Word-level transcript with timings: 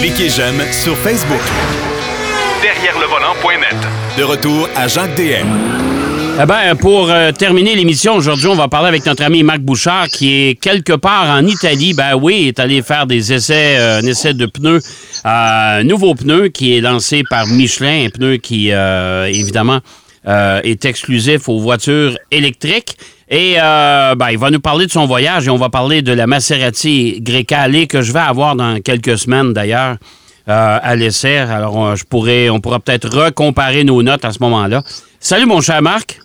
Cliquez 0.00 0.28
j'aime 0.28 0.60
sur 0.72 0.96
Facebook. 0.98 1.40
Derrière 2.62 2.98
le 2.98 3.06
volant.net. 3.06 3.76
De 4.18 4.22
retour 4.22 4.68
à 4.76 4.88
Jacques 4.88 5.14
DM. 5.16 5.46
Eh 6.42 6.46
ben, 6.46 6.74
pour 6.74 7.10
euh, 7.10 7.30
terminer 7.30 7.76
l'émission, 7.76 8.16
aujourd'hui, 8.16 8.48
on 8.48 8.56
va 8.56 8.66
parler 8.66 8.88
avec 8.88 9.06
notre 9.06 9.22
ami 9.22 9.44
Marc 9.44 9.60
Bouchard, 9.60 10.08
qui 10.08 10.32
est 10.32 10.60
quelque 10.60 10.92
part 10.92 11.30
en 11.30 11.46
Italie. 11.46 11.94
Ben 11.94 12.16
oui, 12.16 12.38
il 12.42 12.48
est 12.48 12.58
allé 12.58 12.82
faire 12.82 13.06
des 13.06 13.32
essais, 13.32 13.76
euh, 13.78 14.00
un 14.00 14.02
essai 14.02 14.34
de 14.34 14.46
pneus, 14.46 14.80
euh, 15.24 15.80
un 15.80 15.84
nouveau 15.84 16.14
pneu 16.14 16.48
qui 16.48 16.76
est 16.76 16.80
lancé 16.80 17.22
par 17.30 17.46
Michelin, 17.46 18.06
un 18.06 18.10
pneu 18.10 18.38
qui, 18.38 18.70
évidemment, 18.70 19.80
est 20.26 20.84
exclusif 20.84 21.48
aux 21.48 21.60
voitures 21.60 22.18
électriques. 22.32 22.96
Et 23.36 23.56
ben, 23.56 24.28
il 24.30 24.38
va 24.38 24.50
nous 24.52 24.60
parler 24.60 24.86
de 24.86 24.92
son 24.92 25.06
voyage 25.06 25.48
et 25.48 25.50
on 25.50 25.56
va 25.56 25.68
parler 25.68 26.02
de 26.02 26.12
la 26.12 26.28
Maserati 26.28 27.18
Grecale 27.20 27.88
que 27.88 28.00
je 28.00 28.12
vais 28.12 28.20
avoir 28.20 28.54
dans 28.54 28.80
quelques 28.80 29.18
semaines 29.18 29.52
d'ailleurs. 29.52 29.96
à 30.46 30.94
l'essai. 30.94 31.38
Alors, 31.38 31.96
je 31.96 32.04
pourrais, 32.04 32.48
on 32.48 32.60
pourra 32.60 32.78
peut-être 32.78 33.08
recomparer 33.08 33.82
nos 33.82 34.04
notes 34.04 34.24
à 34.24 34.30
ce 34.30 34.38
moment-là. 34.40 34.84
Salut, 35.18 35.46
mon 35.46 35.60
cher 35.60 35.82
Marc. 35.82 36.20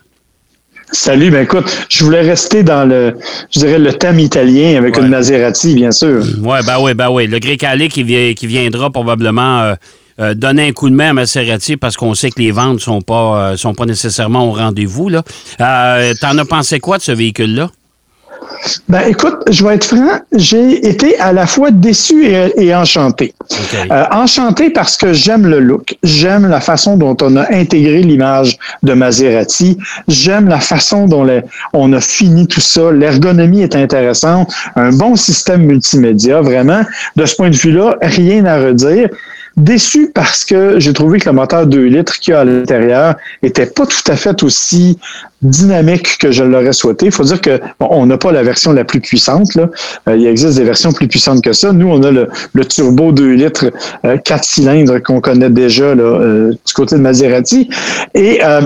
Salut, 0.91 1.31
ben 1.31 1.43
écoute, 1.43 1.66
je 1.89 2.03
voulais 2.03 2.21
rester 2.21 2.61
dans 2.63 2.88
le, 2.88 3.16
je 3.52 3.59
dirais, 3.59 3.80
le 3.80 3.94
thème 3.94 4.19
italien 4.19 4.77
avec 4.77 4.97
une 4.97 5.07
Maserati, 5.07 5.73
bien 5.73 5.91
sûr. 5.91 6.23
Oui, 6.44 6.57
ben 6.66 6.77
oui, 6.80 6.94
ben 6.94 7.09
oui. 7.09 7.25
Le 7.25 7.39
Grecale 7.39 7.88
qui, 7.89 8.35
qui 8.35 8.47
viendra 8.47 8.91
probablement 8.91 9.61
euh, 9.61 9.73
euh, 10.19 10.33
donner 10.33 10.67
un 10.67 10.71
coup 10.71 10.89
de 10.89 10.95
main 10.95 11.11
à 11.11 11.13
Maserati 11.13 11.77
parce 11.77 11.95
qu'on 11.97 12.13
sait 12.13 12.29
que 12.29 12.39
les 12.39 12.51
ventes 12.51 12.75
ne 12.75 12.79
sont, 12.79 13.01
pas, 13.01 13.51
euh, 13.51 13.57
sont 13.57 13.73
pas 13.73 13.85
nécessairement 13.85 14.47
au 14.47 14.51
rendez-vous. 14.51 15.09
T'en 15.57 16.37
as 16.37 16.45
pensé 16.47 16.79
quoi 16.79 16.97
de 16.97 17.03
ce 17.03 17.11
véhicule-là? 17.11 17.69
Ben, 18.87 19.01
écoute, 19.07 19.35
je 19.49 19.65
vais 19.65 19.75
être 19.75 19.85
franc, 19.85 20.19
j'ai 20.33 20.87
été 20.87 21.17
à 21.19 21.31
la 21.31 21.47
fois 21.47 21.71
déçu 21.71 22.25
et, 22.25 22.75
enchanté. 22.75 23.33
Euh, 23.91 24.03
enchanté 24.11 24.69
parce 24.69 24.97
que 24.97 25.13
j'aime 25.13 25.45
le 25.45 25.59
look, 25.59 25.97
j'aime 26.03 26.47
la 26.47 26.59
façon 26.59 26.97
dont 26.97 27.16
on 27.22 27.35
a 27.38 27.53
intégré 27.53 28.01
l'image 28.01 28.57
de 28.83 28.94
Maserati, 28.94 29.77
j'aime 30.07 30.47
la 30.47 30.59
façon 30.59 31.05
dont 31.05 31.25
on 31.73 31.94
a 31.94 32.01
fini 32.01 32.47
tout 32.47 32.61
ça, 32.61 32.91
l'ergonomie 32.91 33.61
est 33.61 33.75
intéressante, 33.75 34.51
un 34.75 34.91
bon 34.91 35.16
système 35.16 35.63
multimédia, 35.63 36.41
vraiment. 36.41 36.81
De 37.16 37.25
ce 37.25 37.35
point 37.35 37.49
de 37.49 37.55
vue-là, 37.55 37.95
rien 38.01 38.45
à 38.45 38.59
redire. 38.59 39.09
Déçu 39.58 40.11
parce 40.14 40.45
que 40.45 40.80
j'ai 40.80 40.94
trouvé 40.94 41.19
que 41.19 41.30
le 41.30 41.36
moteur 41.36 41.66
2 41.66 41.86
litres 41.86 42.19
qu'il 42.19 42.33
y 42.33 42.36
a 42.36 42.42
à 42.42 42.45
l'intérieur 42.45 43.16
était 43.44 43.66
pas 43.66 43.86
tout 43.86 44.11
à 44.11 44.16
fait 44.16 44.41
aussi 44.44 44.97
dynamique 45.41 46.17
que 46.17 46.31
je 46.31 46.44
l'aurais 46.44 46.73
souhaité. 46.73 47.08
Il 47.08 47.11
faut 47.11 47.23
dire 47.23 47.41
que 47.41 47.59
on 47.80 48.06
n'a 48.06 48.17
pas 48.17 48.31
la 48.31 48.44
version 48.44 48.72
la 48.72 48.83
plus 48.83 49.00
puissante. 49.00 49.56
Là. 49.56 49.69
Euh, 50.08 50.17
il 50.17 50.28
existe 50.28 50.58
des 50.58 50.64
versions 50.64 50.91
plus 50.91 51.08
puissantes 51.08 51.44
que 51.44 51.53
ça. 51.53 51.72
Nous, 51.72 51.88
on 51.88 52.03
a 52.03 52.11
le, 52.11 52.66
turbo 52.66 53.11
2 53.11 53.33
litres, 53.33 53.72
euh, 54.06 54.17
4 54.17 54.44
cylindres 54.44 55.02
qu'on 55.02 55.22
connaît 55.22 55.50
déjà 55.50 55.95
là, 55.95 56.03
euh, 56.03 56.52
du 56.52 56.73
côté 56.73 56.95
de 56.95 57.02
Maserati. 57.02 57.69
Et 58.13 58.39
euh, 58.44 58.61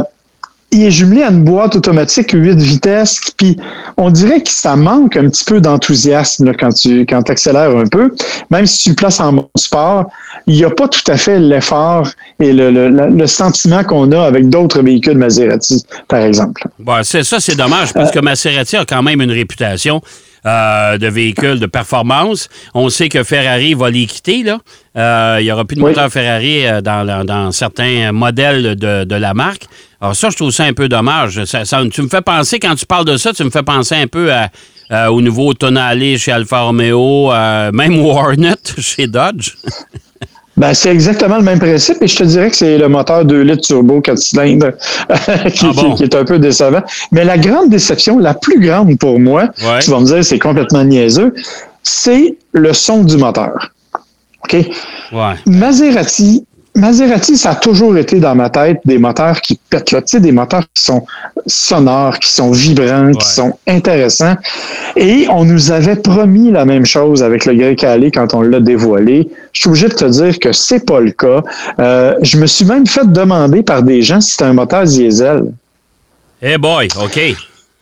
il 0.73 0.83
est 0.83 0.91
jumelé 0.91 1.23
à 1.23 1.29
une 1.29 1.43
boîte 1.43 1.75
automatique 1.75 2.31
8 2.33 2.55
vitesses, 2.55 3.21
puis 3.37 3.57
on 3.97 4.09
dirait 4.09 4.41
que 4.41 4.49
ça 4.49 4.75
manque 4.75 5.15
un 5.15 5.29
petit 5.29 5.45
peu 5.45 5.61
d'enthousiasme 5.61 6.53
quand 6.59 6.73
tu 6.73 7.05
quand 7.05 7.29
accélères 7.29 7.75
un 7.75 7.85
peu. 7.85 8.11
Même 8.49 8.65
si 8.65 8.83
tu 8.83 8.89
le 8.89 8.95
places 8.95 9.19
en 9.19 9.33
mode 9.33 9.45
sport, 9.55 10.09
il 10.47 10.55
n'y 10.55 10.63
a 10.63 10.69
pas 10.69 10.87
tout 10.87 11.11
à 11.11 11.17
fait 11.17 11.39
l'effort 11.39 12.09
et 12.39 12.51
le, 12.53 13.27
sentiment 13.27 13.83
qu'on 13.83 14.11
a 14.11 14.23
avec 14.23 14.49
d'autres 14.49 14.81
véhicules 14.81 15.17
Maserati, 15.17 15.85
par 16.07 16.21
exemple. 16.21 16.67
Bon, 16.79 17.01
c'est 17.03 17.23
ça, 17.23 17.39
c'est 17.39 17.55
dommage, 17.55 17.93
parce 17.93 18.11
que 18.11 18.19
Maserati 18.19 18.75
a 18.75 18.85
quand 18.85 19.01
même 19.01 19.21
une 19.21 19.31
réputation. 19.31 20.01
Euh, 20.45 20.97
de 20.97 21.07
véhicules 21.07 21.57
de 21.57 21.67
performance. 21.67 22.49
On 22.73 22.89
sait 22.89 23.07
que 23.07 23.23
Ferrari 23.23 23.75
va 23.75 23.89
les 23.89 24.05
quitter. 24.05 24.43
Là. 24.43 24.59
Euh, 24.97 25.37
il 25.39 25.45
n'y 25.45 25.51
aura 25.53 25.63
plus 25.63 25.77
de 25.77 25.79
moteur 25.79 26.09
Ferrari 26.11 26.67
euh, 26.67 26.81
dans, 26.81 27.53
certains 27.53 28.11
modèles 28.11 28.75
de, 28.75 29.15
la 29.15 29.33
marque. 29.33 29.67
Alors 30.01 30.17
ça, 30.17 30.29
je 30.31 30.35
trouve 30.35 30.51
ça 30.51 30.65
un 30.65 30.73
peu 30.73 30.89
dommage. 30.89 31.39
tu 31.91 32.01
me 32.01 32.09
fais 32.09 32.21
penser, 32.21 32.59
quand 32.59 32.75
tu 32.75 32.85
parles 32.85 33.05
de 33.05 33.15
ça, 33.15 33.31
tu 33.31 33.41
me 33.45 33.51
fais 33.51 33.63
penser 33.63 33.95
un 33.95 34.07
peu 34.07 34.31
au 34.91 35.21
nouveau 35.21 35.53
Tonale 35.53 36.17
chez 36.17 36.33
Alfa 36.33 36.59
Romeo, 36.59 37.31
même 37.71 38.01
Warnet 38.05 38.57
chez 38.79 39.07
Dodge. 39.07 39.53
Ben, 40.55 40.73
c'est 40.73 40.91
exactement 40.91 41.37
le 41.37 41.43
même 41.43 41.59
principe 41.59 42.01
et 42.01 42.07
je 42.07 42.15
te 42.15 42.23
dirais 42.23 42.49
que 42.51 42.55
c'est 42.55 42.77
le 42.77 42.87
moteur 42.87 43.25
2 43.25 43.41
litres 43.41 43.67
turbo 43.67 44.01
4 44.01 44.17
cylindres 44.17 44.71
ah 45.09 45.49
qui, 45.49 46.03
est 46.03 46.15
un 46.15 46.23
peu 46.23 46.37
décevant. 46.37 46.83
Mais 47.11 47.23
la 47.23 47.37
grande 47.37 47.69
déception, 47.69 48.19
la 48.19 48.35
plus 48.35 48.59
grande 48.59 48.97
pour 48.99 49.19
moi, 49.19 49.47
tu 49.81 49.89
vas 49.89 49.99
me 49.99 50.05
dire 50.05 50.23
c'est 50.23 50.39
complètement 50.39 50.83
niaiseux, 50.83 51.33
c'est 51.81 52.37
le 52.51 52.73
son 52.73 53.03
du 53.03 53.17
moteur. 53.17 53.71
OK? 54.43 54.53
Ouais. 55.11 55.33
Maserati 55.47 56.45
Maserati, 56.75 57.37
ça 57.37 57.51
a 57.51 57.55
toujours 57.55 57.95
été 57.97 58.19
dans 58.19 58.33
ma 58.33 58.49
tête 58.49 58.79
des 58.83 58.97
moteurs 58.97 59.39
qui 59.41 59.59
pètent, 59.69 59.91
là, 59.91 60.01
tu 60.01 60.17
sais, 60.17 60.19
des 60.19 60.31
moteurs 60.31 60.63
qui 60.73 60.83
sont 60.83 61.05
sonores, 61.45 62.17
qui 62.17 62.31
sont 62.31 62.51
vibrants, 62.51 63.11
qui 63.11 63.27
sont 63.27 63.57
intéressants. 63.67 64.35
Et 64.95 65.27
on 65.29 65.45
nous 65.45 65.71
avait 65.71 65.95
promis 65.95 66.49
la 66.49 66.65
même 66.65 66.85
chose 66.85 67.21
avec 67.21 67.45
le 67.45 67.53
Grey 67.53 67.75
Calais 67.75 68.09
quand 68.09 68.33
on 68.33 68.41
l'a 68.41 68.59
dévoilé. 68.59 69.29
Je 69.51 69.61
suis 69.61 69.69
obligé 69.69 69.87
de 69.87 69.93
te 69.93 70.05
dire 70.05 70.39
que 70.39 70.51
c'est 70.51 70.83
pas 70.83 70.99
le 70.99 71.11
cas. 71.11 71.43
Euh, 71.79 72.15
je 72.23 72.37
me 72.37 72.47
suis 72.47 72.65
même 72.65 72.87
fait 72.87 73.05
demander 73.05 73.61
par 73.61 73.83
des 73.83 74.01
gens 74.01 74.19
si 74.19 74.31
c'était 74.31 74.45
un 74.45 74.53
moteur 74.53 74.83
diesel. 74.85 75.43
Hey 76.41 76.57
boy, 76.57 76.87
OK. 76.99 77.19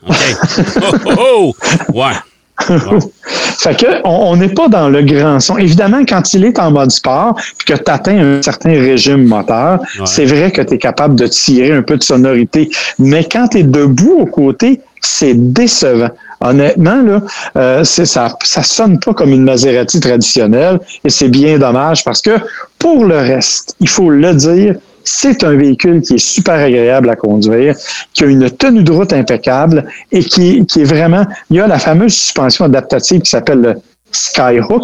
OK. 0.06 0.16
oh, 0.82 0.96
oh, 1.06 1.14
oh. 1.18 1.56
Ouais. 1.94 2.14
Fait 2.62 3.80
que 3.80 3.86
on 4.04 4.36
n'est 4.36 4.50
pas 4.50 4.68
dans 4.68 4.90
le 4.90 5.02
grand 5.04 5.40
son. 5.40 5.58
Évidemment, 5.58 6.02
quand 6.08 6.34
il 6.34 6.46
est 6.46 6.60
en 6.60 6.72
mode 6.72 6.92
sport, 6.92 7.36
puis 7.58 7.74
que 7.76 7.82
tu 7.82 7.92
atteins 7.92 8.38
un 8.38 8.42
certain 8.42 8.72
régime 8.72 9.26
moteur, 9.26 9.80
c'est 10.06 10.26
vrai 10.26 10.52
que 10.52 10.62
tu 10.62 10.76
es 10.76 10.78
capable 10.78 11.16
de 11.16 11.28
tirer 11.28 11.72
un 11.72 11.82
peu 11.82 11.98
de 11.98 12.04
sonorité. 12.04 12.70
Mais 13.00 13.24
quand 13.24 13.50
tu 13.50 13.60
es 13.60 13.64
debout 13.64 14.18
au 14.20 14.26
côté, 14.26 14.82
c'est 15.02 15.34
décevant. 15.34 16.10
Honnêtement, 16.42 17.02
là, 17.02 17.22
euh, 17.56 17.84
ça, 17.84 18.36
ça 18.44 18.64
sonne 18.64 19.00
pas 19.00 19.14
comme 19.14 19.30
une 19.30 19.44
Maserati 19.44 20.00
traditionnelle 20.00 20.80
et 21.04 21.10
c'est 21.10 21.28
bien 21.28 21.60
dommage 21.60 22.04
parce 22.04 22.22
que 22.22 22.32
pour 22.80 23.06
le 23.06 23.18
reste, 23.18 23.76
il 23.80 23.90
faut 23.90 24.10
le 24.10 24.34
dire, 24.34 24.76
c'est 25.04 25.44
un 25.44 25.56
véhicule 25.56 26.02
qui 26.02 26.16
est 26.16 26.18
super 26.18 26.56
agréable 26.56 27.10
à 27.10 27.16
conduire, 27.16 27.76
qui 28.14 28.24
a 28.24 28.28
une 28.28 28.50
tenue 28.50 28.84
de 28.84 28.92
route 28.92 29.14
impeccable 29.14 29.86
et 30.12 30.24
qui, 30.24 30.60
est 30.60 30.84
vraiment, 30.84 31.26
il 31.50 31.58
y 31.58 31.60
a 31.60 31.68
la 31.68 31.80
fameuse 31.80 32.14
suspension 32.14 32.66
adaptative 32.66 33.22
qui 33.22 33.30
s'appelle 33.30 33.62
le 33.62 33.76
Skyhook, 34.12 34.84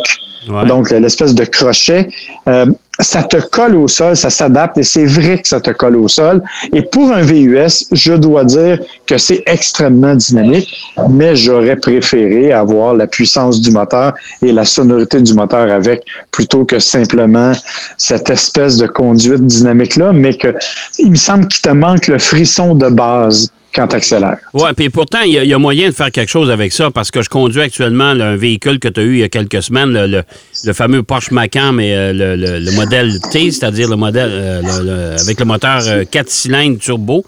donc 0.68 0.90
l'espèce 0.92 1.36
de 1.36 1.46
crochet. 1.46 2.10
Euh, 2.48 2.66
ça 3.00 3.22
te 3.22 3.38
colle 3.38 3.76
au 3.76 3.88
sol, 3.88 4.16
ça 4.16 4.30
s'adapte 4.30 4.78
et 4.80 4.84
c'est 4.84 5.06
vrai 5.06 5.40
que 5.40 5.48
ça 5.48 5.62
te 5.62 5.70
colle 5.70 5.98
au 5.98 6.08
sol. 6.08 6.42
Et 6.74 6.82
pour 6.82 7.12
un 7.12 7.22
VUS, 7.22 7.86
je 7.92 8.14
dois 8.14 8.44
dire 8.44 8.80
que 9.06 9.18
c'est 9.18 9.44
extrêmement 9.46 10.16
dynamique, 10.16 10.74
mais 11.10 11.36
j'aurais 11.36 11.76
préféré 11.76 12.52
avoir 12.52 12.96
la 12.96 13.06
puissance 13.06 13.62
du 13.62 13.72
moteur 13.72 14.14
et 14.42 14.52
la 14.52 14.66
sonorité 14.66 15.22
du 15.22 15.34
moteur 15.36 15.72
avec 15.72 16.06
plutôt 16.32 16.66
que 16.66 16.80
simplement 16.80 17.52
cette 17.98 18.30
espèce 18.30 18.78
de 18.78 18.88
conduite 18.88 19.46
dynamique-là, 19.46 20.12
mais 20.12 20.36
que 20.36 20.56
il 20.98 21.12
me 21.12 21.16
semble 21.16 21.48
qu'il 21.48 21.62
te 21.62 21.70
manque 21.70 22.08
le 22.08 22.18
frisson 22.18 22.74
de 22.74 22.90
base 22.90 23.52
quand 23.78 23.88
tu 23.88 23.96
accélères. 23.96 24.38
Oui, 24.54 24.70
puis 24.76 24.90
pourtant, 24.90 25.22
il 25.22 25.34
y, 25.34 25.54
a 25.54 25.60
moyen 25.60 25.90
de 25.90 25.94
faire 25.94 26.12
quelque 26.12 26.30
chose 26.30 26.50
avec 26.50 26.74
ça 26.74 26.90
parce 26.90 27.12
que 27.12 27.22
je 27.22 27.30
conduis 27.30 27.62
actuellement 27.62 28.06
un 28.06 28.36
véhicule 28.36 28.80
que 28.80 28.88
tu 28.88 29.00
as 29.00 29.04
eu 29.04 29.14
il 29.14 29.20
y 29.20 29.24
a 29.24 29.30
quelques 29.30 29.62
semaines, 29.62 29.92
le, 29.94 30.74
fameux 30.74 31.04
Porsche 31.04 31.32
Macan, 31.32 31.74
mais 31.74 31.94
euh, 31.94 32.14
le, 32.14 32.72
modèle 32.72 33.20
T, 33.32 33.52
c'est-à-dire 33.52 33.88
le 33.88 33.96
modèle 33.96 34.32
euh, 34.32 35.18
avec 35.18 35.40
le 35.40 35.46
moteur 35.46 35.82
4 36.10 36.26
euh, 36.26 36.30
cylindres 36.30 36.80
turbo. 36.80 37.24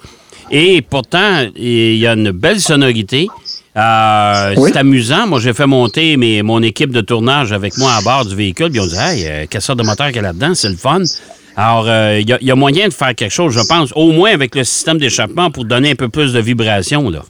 Et 0.51 0.81
pourtant, 0.81 1.45
il 1.55 1.97
y 1.97 2.07
a 2.07 2.13
une 2.13 2.31
belle 2.31 2.59
sonorité. 2.59 3.27
C'est 3.75 4.77
amusant. 4.77 5.27
Moi, 5.27 5.39
j'ai 5.39 5.53
fait 5.53 5.67
monter 5.67 6.17
mes, 6.17 6.41
mon 6.41 6.63
équipe 6.63 6.91
de 6.91 7.01
tournage 7.01 7.53
avec 7.53 7.77
moi 7.77 7.93
à 7.93 8.01
bord 8.01 8.25
du 8.25 8.35
véhicule. 8.35 8.71
Puis 8.71 8.79
on 8.79 8.87
dit, 8.87 8.97
hey, 8.97 9.47
quelle 9.47 9.61
sorte 9.61 9.77
de 9.77 9.83
moteur 9.83 10.07
qu'il 10.07 10.17
y 10.17 10.19
a 10.19 10.23
là-dedans? 10.23 10.55
C'est 10.55 10.69
le 10.69 10.75
fun. 10.75 11.03
Alors, 11.61 11.87
il 11.87 11.89
euh, 11.89 12.37
y, 12.39 12.51
a 12.51 12.55
moyen 12.55 12.87
de 12.87 12.93
faire 12.93 13.13
quelque 13.13 13.33
chose, 13.33 13.53
je 13.53 13.59
pense, 13.67 13.91
au 13.93 14.13
moins 14.13 14.31
avec 14.31 14.55
le 14.55 14.63
système 14.63 14.97
d'échappement 14.97 15.51
pour 15.51 15.65
donner 15.65 15.91
un 15.91 15.95
peu 15.95 16.07
plus 16.07 16.31
de 16.31 16.39
vibration. 16.39 17.09
Là. 17.09 17.25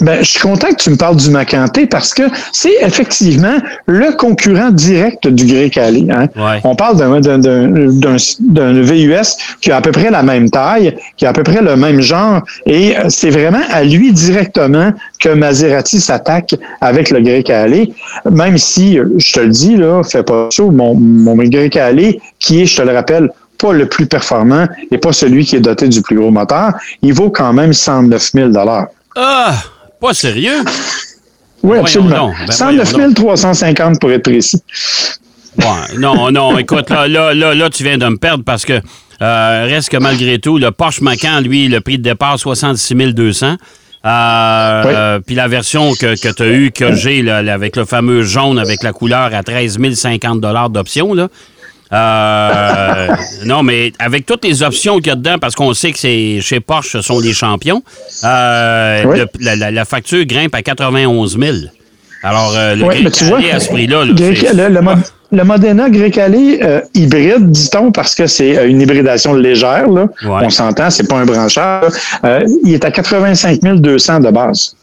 Ben, 0.00 0.18
je 0.24 0.30
suis 0.30 0.40
content 0.40 0.68
que 0.68 0.82
tu 0.82 0.90
me 0.90 0.96
parles 0.96 1.16
du 1.16 1.30
Macanté 1.30 1.86
parce 1.86 2.12
que 2.12 2.24
c'est 2.52 2.74
effectivement 2.82 3.56
le 3.86 4.16
concurrent 4.16 4.70
direct 4.70 5.28
du 5.28 5.46
Grey 5.46 5.70
Cali. 5.70 6.08
Hein. 6.10 6.28
On 6.64 6.74
parle 6.74 6.96
d'un 6.98 8.82
VUS 8.82 9.36
qui 9.60 9.70
a 9.70 9.76
à 9.76 9.80
peu 9.80 9.92
près 9.92 10.10
la 10.10 10.22
même 10.22 10.50
taille, 10.50 10.96
qui 11.16 11.26
a 11.26 11.30
à 11.30 11.32
peu 11.32 11.44
près 11.44 11.62
le 11.62 11.76
même 11.76 12.00
genre, 12.00 12.42
et 12.66 12.94
c'est 13.08 13.30
vraiment 13.30 13.62
à 13.70 13.84
lui 13.84 14.12
directement 14.12 14.92
que 15.20 15.28
Maserati 15.28 16.00
s'attaque 16.00 16.54
avec 16.80 17.10
le 17.10 17.20
Grey 17.20 17.44
Cali. 17.44 17.94
Même 18.30 18.58
si, 18.58 18.98
je 19.16 19.32
te 19.32 19.40
le 19.40 19.48
dis, 19.48 19.76
là, 19.76 20.02
fais 20.02 20.24
pas 20.24 20.48
chaud, 20.50 20.72
mon, 20.72 20.94
mon 20.94 21.36
Grey 21.36 21.70
Cali, 21.70 22.18
qui 22.40 22.62
est, 22.62 22.66
je 22.66 22.76
te 22.76 22.82
le 22.82 22.92
rappelle, 22.92 23.30
pas 23.58 23.72
le 23.72 23.86
plus 23.86 24.06
performant 24.06 24.66
et 24.90 24.98
pas 24.98 25.12
celui 25.12 25.44
qui 25.44 25.56
est 25.56 25.60
doté 25.60 25.88
du 25.88 26.02
plus 26.02 26.16
gros 26.16 26.32
moteur, 26.32 26.72
il 27.02 27.14
vaut 27.14 27.30
quand 27.30 27.52
même 27.52 27.72
109 27.72 28.32
000 28.32 28.50
Ah! 29.16 29.54
Pas 30.04 30.12
sérieux? 30.12 30.62
Oui, 31.62 31.78
absolument. 31.78 32.34
109 32.50 32.92
ben 32.92 33.14
350 33.14 33.98
pour 33.98 34.12
être 34.12 34.24
précis. 34.24 34.60
Ouais, 35.56 35.96
non, 35.98 36.30
non, 36.30 36.58
écoute, 36.58 36.90
là, 36.90 37.08
là, 37.08 37.32
là, 37.32 37.54
là, 37.54 37.70
tu 37.70 37.84
viens 37.84 37.96
de 37.96 38.06
me 38.06 38.18
perdre 38.18 38.44
parce 38.44 38.66
que 38.66 38.82
euh, 39.22 39.66
reste 39.66 39.88
que 39.88 39.96
malgré 39.96 40.38
tout, 40.38 40.58
le 40.58 40.72
Porsche 40.72 41.00
Macan, 41.00 41.40
lui, 41.40 41.68
le 41.68 41.80
prix 41.80 41.96
de 41.96 42.02
départ, 42.02 42.38
66 42.38 43.14
200. 43.14 43.46
Euh, 43.46 43.56
euh, 44.04 45.20
Puis 45.20 45.34
la 45.34 45.48
version 45.48 45.94
que, 45.94 46.20
que 46.20 46.34
tu 46.34 46.42
as 46.42 46.48
eue, 46.48 46.70
que 46.70 46.94
j'ai, 46.94 47.26
avec 47.30 47.74
le 47.74 47.86
fameux 47.86 48.24
jaune 48.24 48.58
avec 48.58 48.82
la 48.82 48.92
couleur 48.92 49.34
à 49.34 49.42
13 49.42 49.78
050 49.94 50.38
d'option, 50.70 51.14
là. 51.14 51.28
Euh, 51.94 53.06
non, 53.44 53.62
mais 53.62 53.92
avec 53.98 54.26
toutes 54.26 54.44
les 54.44 54.62
options 54.62 54.96
qu'il 54.98 55.08
y 55.08 55.10
a 55.10 55.14
dedans, 55.16 55.36
parce 55.40 55.54
qu'on 55.54 55.72
sait 55.74 55.92
que 55.92 55.98
c'est 55.98 56.38
chez 56.40 56.60
Porsche, 56.60 56.92
ce 56.92 57.00
sont 57.02 57.20
les 57.20 57.32
champions, 57.32 57.82
euh, 58.24 59.02
Oui. 59.06 59.18
le- 59.40 59.70
la, 59.70 59.84
facture 59.84 60.24
grimpe 60.24 60.54
à 60.54 60.62
91 60.62 61.38
000. 61.38 61.56
Alors, 62.22 62.52
euh, 62.56 62.74
le 62.74 62.82
Oui, 62.84 62.94
mais 62.96 63.02
grec 63.02 63.12
tu 63.14 63.24
vois, 63.24 63.38
allé 63.38 63.50
à 63.50 63.60
ce 63.60 63.68
prix-là, 63.68 64.04
le, 64.06 64.68
le 64.68 64.80
Mod- 64.80 64.98
le 65.30 65.44
Modena 65.44 65.90
Grecale 65.90 66.34
euh, 66.62 66.80
hybride, 66.94 67.50
dit-on, 67.50 67.92
parce 67.92 68.14
que 68.14 68.26
c'est 68.26 68.66
une 68.68 68.80
hybridation 68.80 69.34
légère, 69.34 69.88
là. 69.88 70.06
Ouais. 70.24 70.40
on 70.44 70.50
s'entend, 70.50 70.90
c'est 70.90 71.08
pas 71.08 71.16
un 71.16 71.26
brancheur. 71.26 71.90
Il 72.64 72.72
est 72.72 72.84
à 72.84 72.90
85 72.90 73.60
200 73.60 74.20
de 74.20 74.30
base. 74.30 74.74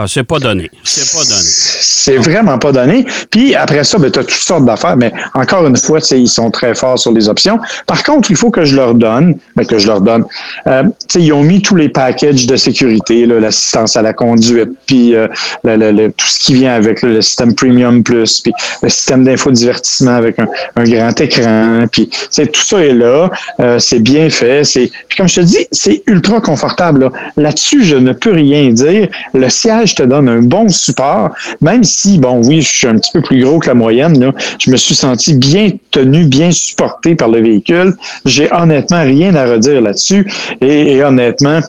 Ah, 0.00 0.04
c'est 0.06 0.22
pas 0.22 0.38
donné. 0.38 0.70
C'est 0.84 1.10
pas 1.12 1.24
donné. 1.24 1.40
C'est 1.80 2.16
vraiment 2.18 2.56
pas 2.58 2.70
donné. 2.72 3.04
Puis 3.30 3.54
après 3.54 3.82
ça, 3.84 3.98
ben, 3.98 4.10
tu 4.10 4.18
as 4.20 4.22
toutes 4.24 4.32
sortes 4.32 4.64
d'affaires, 4.64 4.96
mais 4.96 5.12
encore 5.34 5.66
une 5.66 5.76
fois, 5.76 5.98
ils 6.12 6.28
sont 6.28 6.50
très 6.50 6.74
forts 6.74 6.98
sur 6.98 7.12
les 7.12 7.28
options. 7.28 7.58
Par 7.86 8.02
contre, 8.04 8.30
il 8.30 8.36
faut 8.36 8.50
que 8.50 8.64
je 8.64 8.76
leur 8.76 8.94
donne, 8.94 9.36
ben, 9.56 9.66
que 9.66 9.78
je 9.78 9.86
leur 9.88 10.00
donne. 10.00 10.24
Euh, 10.68 10.84
ils 11.16 11.32
ont 11.32 11.42
mis 11.42 11.60
tous 11.60 11.74
les 11.74 11.88
packages 11.88 12.46
de 12.46 12.56
sécurité, 12.56 13.26
l'assistance 13.26 13.96
à 13.96 14.02
la 14.02 14.12
conduite, 14.12 14.70
puis 14.86 15.14
euh, 15.14 15.26
le- 15.64 15.76
le- 15.90 16.12
tout 16.12 16.26
ce 16.26 16.38
qui 16.38 16.54
vient 16.54 16.74
avec 16.74 17.02
le 17.02 17.20
système 17.20 17.54
Premium 17.54 18.02
Plus, 18.02 18.40
puis 18.40 18.52
le 18.82 18.88
système 18.88 19.24
d'infodivertissement 19.24 20.14
avec 20.16 20.38
un, 20.38 20.46
un 20.76 20.84
grand 20.84 21.20
écran, 21.20 21.84
puis 21.90 22.08
tout 22.08 22.60
ça 22.64 22.78
est 22.84 22.94
là. 22.94 23.30
Euh, 23.60 23.78
c'est 23.80 23.98
bien 23.98 24.30
fait. 24.30 24.62
Puis 25.08 25.16
comme 25.16 25.28
je 25.28 25.36
te 25.36 25.40
dis, 25.40 25.66
c'est 25.72 26.02
ultra 26.06 26.40
confortable. 26.40 27.00
là. 27.00 27.12
Là-dessus, 27.36 27.84
je 27.84 27.96
ne 27.96 28.12
peux 28.12 28.32
rien 28.32 28.70
dire. 28.70 29.08
Le 29.34 29.48
siège 29.48 29.87
te 29.94 30.02
donne 30.02 30.28
un 30.28 30.42
bon 30.42 30.68
support, 30.68 31.30
même 31.60 31.84
si, 31.84 32.18
bon, 32.18 32.40
oui, 32.44 32.62
je 32.62 32.68
suis 32.68 32.86
un 32.86 32.96
petit 32.96 33.10
peu 33.12 33.22
plus 33.22 33.42
gros 33.42 33.58
que 33.58 33.68
la 33.68 33.74
moyenne. 33.74 34.32
Je 34.58 34.70
me 34.70 34.76
suis 34.76 34.94
senti 34.94 35.34
bien 35.34 35.70
tenu, 35.90 36.24
bien 36.24 36.50
supporté 36.50 37.14
par 37.14 37.28
le 37.28 37.40
véhicule. 37.40 37.94
J'ai 38.24 38.52
honnêtement 38.52 39.02
rien 39.02 39.34
à 39.34 39.46
redire 39.46 39.80
là-dessus. 39.80 40.30
Et, 40.60 41.02
honnêtement, 41.02 41.60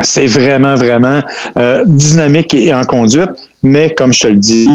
c'est 0.00 0.26
vraiment, 0.26 0.74
vraiment 0.74 1.20
euh, 1.56 1.84
dynamique 1.86 2.54
et 2.54 2.74
en 2.74 2.84
conduite. 2.84 3.30
Mais 3.62 3.94
comme 3.94 4.12
je 4.12 4.20
te 4.20 4.26
le 4.28 4.36
dis, 4.36 4.68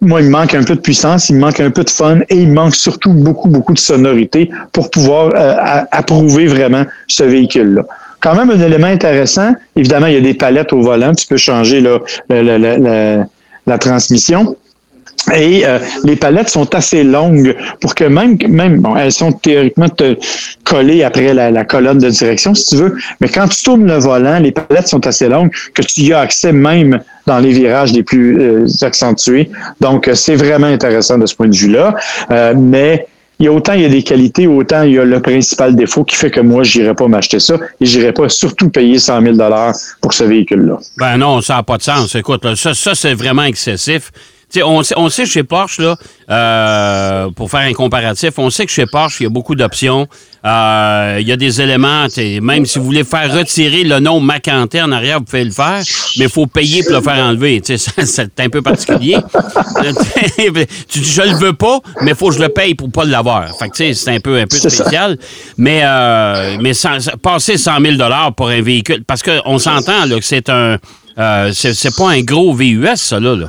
moi, 0.00 0.22
il 0.22 0.26
me 0.26 0.30
manque 0.30 0.54
un 0.54 0.62
peu 0.62 0.74
de 0.74 0.80
puissance, 0.80 1.28
il 1.28 1.36
me 1.36 1.40
manque 1.40 1.60
un 1.60 1.70
peu 1.70 1.84
de 1.84 1.90
fun 1.90 2.20
et 2.28 2.36
il 2.36 2.48
me 2.48 2.54
manque 2.54 2.74
surtout 2.74 3.12
beaucoup, 3.12 3.48
beaucoup 3.48 3.74
de 3.74 3.78
sonorité 3.78 4.50
pour 4.72 4.90
pouvoir 4.90 5.32
euh, 5.34 5.82
approuver 5.90 6.46
vraiment 6.46 6.84
ce 7.06 7.24
véhicule-là. 7.24 7.84
Quand 8.20 8.34
même 8.34 8.50
un 8.50 8.60
élément 8.60 8.86
intéressant, 8.86 9.52
évidemment, 9.76 10.06
il 10.06 10.14
y 10.14 10.18
a 10.18 10.20
des 10.20 10.34
palettes 10.34 10.72
au 10.72 10.80
volant, 10.82 11.14
tu 11.14 11.26
peux 11.26 11.36
changer 11.38 11.80
là, 11.80 11.98
la, 12.28 12.42
la- 12.42 12.58
la- 12.78 13.24
la- 13.66 13.78
transmission. 13.78 14.56
Et 15.34 15.66
euh, 15.66 15.78
les 16.04 16.16
palettes 16.16 16.48
sont 16.48 16.74
assez 16.74 17.04
longues 17.04 17.54
pour 17.80 17.94
que 17.94 18.04
même, 18.04 18.38
même 18.48 18.80
bon, 18.80 18.96
elles 18.96 19.12
sont 19.12 19.32
théoriquement 19.32 19.88
collées 20.64 21.02
après 21.04 21.34
la, 21.34 21.50
la 21.50 21.64
colonne 21.64 21.98
de 21.98 22.08
direction, 22.08 22.54
si 22.54 22.64
tu 22.70 22.76
veux, 22.76 22.96
mais 23.20 23.28
quand 23.28 23.46
tu 23.48 23.62
tournes 23.62 23.86
le 23.86 23.98
volant, 23.98 24.38
les 24.38 24.50
palettes 24.50 24.88
sont 24.88 25.06
assez 25.06 25.28
longues 25.28 25.50
que 25.74 25.82
tu 25.82 26.00
y 26.02 26.12
as 26.14 26.20
accès 26.20 26.52
même 26.52 27.00
dans 27.26 27.38
les 27.38 27.50
virages 27.52 27.92
les 27.92 28.02
plus 28.02 28.40
euh, 28.40 28.66
accentués. 28.80 29.50
Donc, 29.80 30.08
euh, 30.08 30.14
c'est 30.14 30.36
vraiment 30.36 30.66
intéressant 30.68 31.18
de 31.18 31.26
ce 31.26 31.34
point 31.34 31.48
de 31.48 31.54
vue-là. 31.56 31.94
Euh, 32.30 32.54
mais 32.56 33.06
il 33.40 33.46
y 33.46 33.48
a 33.48 33.52
autant 33.52 33.72
il 33.72 33.80
y 33.80 33.84
a 33.86 33.88
des 33.88 34.02
qualités, 34.02 34.46
autant 34.46 34.82
il 34.82 34.92
y 34.92 34.98
a 34.98 35.04
le 35.04 35.20
principal 35.20 35.74
défaut 35.74 36.04
qui 36.04 36.14
fait 36.14 36.30
que 36.30 36.40
moi, 36.40 36.62
j'irai 36.62 36.94
pas 36.94 37.08
m'acheter 37.08 37.40
ça 37.40 37.54
et 37.80 37.86
j'irai 37.86 38.12
pas 38.12 38.28
surtout 38.28 38.68
payer 38.68 38.98
100 38.98 39.22
000 39.22 39.36
pour 40.02 40.12
ce 40.12 40.24
véhicule-là. 40.24 40.78
Ben 40.98 41.16
non, 41.16 41.40
ça 41.40 41.54
n'a 41.54 41.62
pas 41.62 41.78
de 41.78 41.82
sens. 41.82 42.14
Écoute, 42.14 42.44
là, 42.44 42.54
ça, 42.54 42.74
ça 42.74 42.94
c'est 42.94 43.14
vraiment 43.14 43.44
excessif. 43.44 44.12
On, 44.64 44.82
sait- 44.82 44.94
on 44.96 45.08
sait 45.08 45.26
chez 45.26 45.42
Porsche, 45.44 45.78
là, 45.80 45.96
euh, 46.30 47.30
pour 47.30 47.50
faire 47.50 47.60
un 47.60 47.72
comparatif, 47.72 48.32
on 48.38 48.50
sait 48.50 48.66
que 48.66 48.72
chez 48.72 48.86
Porsche, 48.86 49.20
il 49.20 49.24
y 49.24 49.26
a 49.26 49.30
beaucoup 49.30 49.54
d'options. 49.54 50.06
Euh, 50.44 51.18
il 51.20 51.28
y 51.28 51.32
a 51.32 51.36
des 51.36 51.60
éléments, 51.60 52.06
même 52.42 52.64
si 52.66 52.78
vous 52.78 52.84
voulez 52.86 53.04
faire 53.04 53.32
retirer 53.32 53.84
le 53.84 54.00
nom 54.00 54.20
Macanté 54.20 54.80
en 54.80 54.90
arrière, 54.90 55.18
vous 55.18 55.24
pouvez 55.24 55.44
le 55.44 55.50
faire, 55.50 55.82
mais 56.18 56.24
il 56.24 56.30
faut 56.30 56.46
payer 56.46 56.82
pour 56.82 56.92
le 56.94 57.00
faire 57.02 57.22
enlever. 57.24 57.60
C'est 57.66 58.40
un 58.40 58.48
peu 58.48 58.62
particulier. 58.62 59.16
tu 60.88 60.98
dis, 61.00 61.12
je 61.12 61.22
le 61.22 61.36
veux 61.36 61.52
pas, 61.52 61.78
mais 62.02 62.12
il 62.12 62.16
faut 62.16 62.28
que 62.30 62.36
je 62.36 62.40
le 62.42 62.48
paye 62.48 62.74
pour 62.74 62.90
pas 62.90 63.04
l'avoir. 63.04 63.56
Fait 63.58 63.68
que, 63.68 63.92
c'est 63.92 64.08
un 64.14 64.20
peu, 64.20 64.38
un 64.38 64.46
peu 64.46 64.56
spécial. 64.56 65.18
Mais, 65.56 65.80
euh, 65.84 66.56
mais 66.60 66.74
sans- 66.74 67.10
passer 67.22 67.56
100 67.56 67.80
000 67.80 67.96
pour 68.36 68.48
un 68.48 68.62
véhicule, 68.62 69.04
parce 69.06 69.22
qu'on 69.22 69.58
s'entend 69.58 70.08
que 70.08 70.20
c'est 70.22 70.48
un. 70.48 70.78
euh, 71.18 71.50
c'est 71.52 71.74
c'est 71.74 71.94
pas 71.96 72.10
un 72.10 72.20
gros 72.22 72.54
VUS, 72.54 72.86
ça, 72.96 73.20
là. 73.20 73.36
là. 73.36 73.46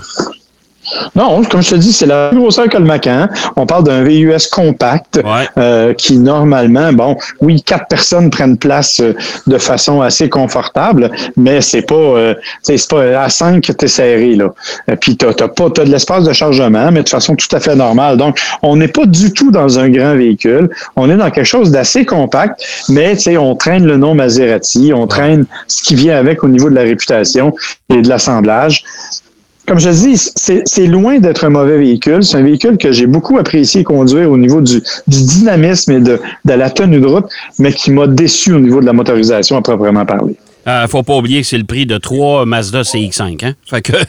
Non, 1.15 1.43
comme 1.43 1.61
je 1.61 1.71
te 1.71 1.75
dis, 1.75 1.93
c'est 1.93 2.05
la 2.05 2.31
même 2.31 2.41
grosseur 2.41 2.67
que 2.69 2.77
le 2.77 2.83
Macan. 2.85 3.27
On 3.55 3.65
parle 3.65 3.83
d'un 3.83 4.03
VUS 4.03 4.47
compact 4.51 5.17
Ouais. 5.23 5.47
euh, 5.57 5.93
qui, 5.93 6.17
normalement, 6.17 6.91
bon, 6.93 7.17
oui, 7.41 7.61
quatre 7.61 7.87
personnes 7.87 8.29
prennent 8.29 8.57
place 8.57 8.99
euh, 9.01 9.13
de 9.47 9.57
façon 9.57 10.01
assez 10.01 10.29
confortable, 10.29 11.11
mais 11.37 11.61
c'est 11.61 11.81
pas, 11.81 11.95
euh, 11.95 12.33
tu 12.65 12.77
c'est 12.77 12.89
pas 12.89 13.21
à 13.23 13.29
cinq 13.29 13.63
que 13.65 13.71
t'es 13.71 13.87
serré, 13.87 14.35
là. 14.35 14.49
Puis 14.99 15.17
t'as 15.17 15.33
t'as 15.33 15.47
pas, 15.47 15.69
t'as 15.69 15.83
de 15.85 15.91
l'espace 15.91 16.23
de 16.23 16.33
chargement, 16.33 16.91
mais 16.91 17.03
de 17.03 17.09
façon 17.09 17.35
tout 17.35 17.53
à 17.55 17.59
fait 17.59 17.75
normale. 17.75 18.17
Donc, 18.17 18.39
on 18.61 18.75
n'est 18.75 18.87
pas 18.87 19.05
du 19.05 19.31
tout 19.33 19.51
dans 19.51 19.79
un 19.79 19.89
grand 19.89 20.15
véhicule. 20.15 20.69
On 20.95 21.09
est 21.09 21.17
dans 21.17 21.29
quelque 21.29 21.45
chose 21.45 21.71
d'assez 21.71 22.05
compact, 22.05 22.61
mais, 22.89 23.15
tu 23.15 23.21
sais, 23.23 23.37
on 23.37 23.55
traîne 23.55 23.85
le 23.85 23.97
nom 23.97 24.15
Maserati, 24.15 24.91
on 24.95 25.07
traîne 25.07 25.45
ce 25.67 25.83
qui 25.83 25.95
vient 25.95 26.17
avec 26.17 26.43
au 26.43 26.47
niveau 26.47 26.69
de 26.69 26.75
la 26.75 26.81
réputation 26.81 27.53
et 27.89 28.01
de 28.01 28.09
l'assemblage 28.09 28.83
comme 29.67 29.79
je 29.79 29.89
dis, 29.89 30.17
c'est 30.35 30.87
loin 30.87 31.19
d'être 31.19 31.43
un 31.45 31.49
mauvais 31.49 31.77
véhicule. 31.77 32.23
C'est 32.23 32.37
un 32.37 32.43
véhicule 32.43 32.77
que 32.77 32.91
j'ai 32.91 33.07
beaucoup 33.07 33.37
apprécié 33.37 33.83
conduire 33.83 34.29
au 34.31 34.37
niveau 34.37 34.61
du, 34.61 34.81
du 35.07 35.23
dynamisme 35.23 35.91
et 35.93 35.99
de, 35.99 36.19
de 36.45 36.53
la 36.53 36.69
tenue 36.69 36.99
de 36.99 37.07
route, 37.07 37.25
mais 37.59 37.71
qui 37.71 37.91
m'a 37.91 38.07
déçu 38.07 38.53
au 38.53 38.59
niveau 38.59 38.81
de 38.81 38.85
la 38.85 38.93
motorisation 38.93 39.57
à 39.57 39.61
proprement 39.61 40.05
parler. 40.05 40.35
Euh, 40.67 40.87
faut 40.87 41.01
pas 41.01 41.15
oublier 41.17 41.41
que 41.41 41.47
c'est 41.47 41.57
le 41.57 41.63
prix 41.63 41.87
de 41.87 41.97
trois 41.97 42.45
Mazda 42.45 42.81
CX5. 42.83 43.43
Hein? 43.45 43.53
Fait 43.65 43.81
que. 43.81 43.93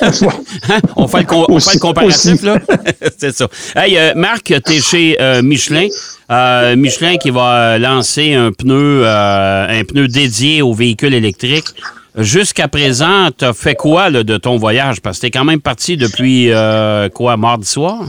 Hein? 0.72 0.80
on, 0.96 1.06
fait 1.06 1.18
le 1.20 1.24
com- 1.26 1.38
on 1.38 1.46
fait 1.46 1.52
le 1.52 1.54
Aussi- 1.56 1.78
comparatif, 1.78 2.32
aussi. 2.34 2.44
là. 2.44 2.58
c'est 3.18 3.36
ça. 3.36 3.48
Hey, 3.76 3.96
euh, 3.96 4.12
Marc, 4.16 4.52
tu 4.64 4.72
es 4.72 4.80
chez 4.80 5.16
euh, 5.20 5.42
Michelin. 5.42 5.86
Euh, 6.30 6.74
Michelin 6.76 7.16
qui 7.18 7.30
va 7.30 7.78
lancer 7.78 8.34
un 8.34 8.50
pneu, 8.50 9.04
un 9.06 9.84
pneu 9.84 10.08
dédié 10.08 10.62
aux 10.62 10.74
véhicules 10.74 11.14
électriques. 11.14 11.66
Jusqu'à 12.16 12.68
présent, 12.68 13.28
tu 13.36 13.44
as 13.44 13.52
fait 13.52 13.74
quoi 13.74 14.10
de 14.10 14.36
ton 14.36 14.56
voyage? 14.56 15.00
Parce 15.00 15.18
que 15.18 15.22
tu 15.22 15.26
es 15.28 15.30
quand 15.30 15.44
même 15.44 15.60
parti 15.60 15.96
depuis 15.96 16.50
euh, 16.50 17.08
quoi, 17.08 17.36
mardi 17.36 17.66
soir? 17.66 18.06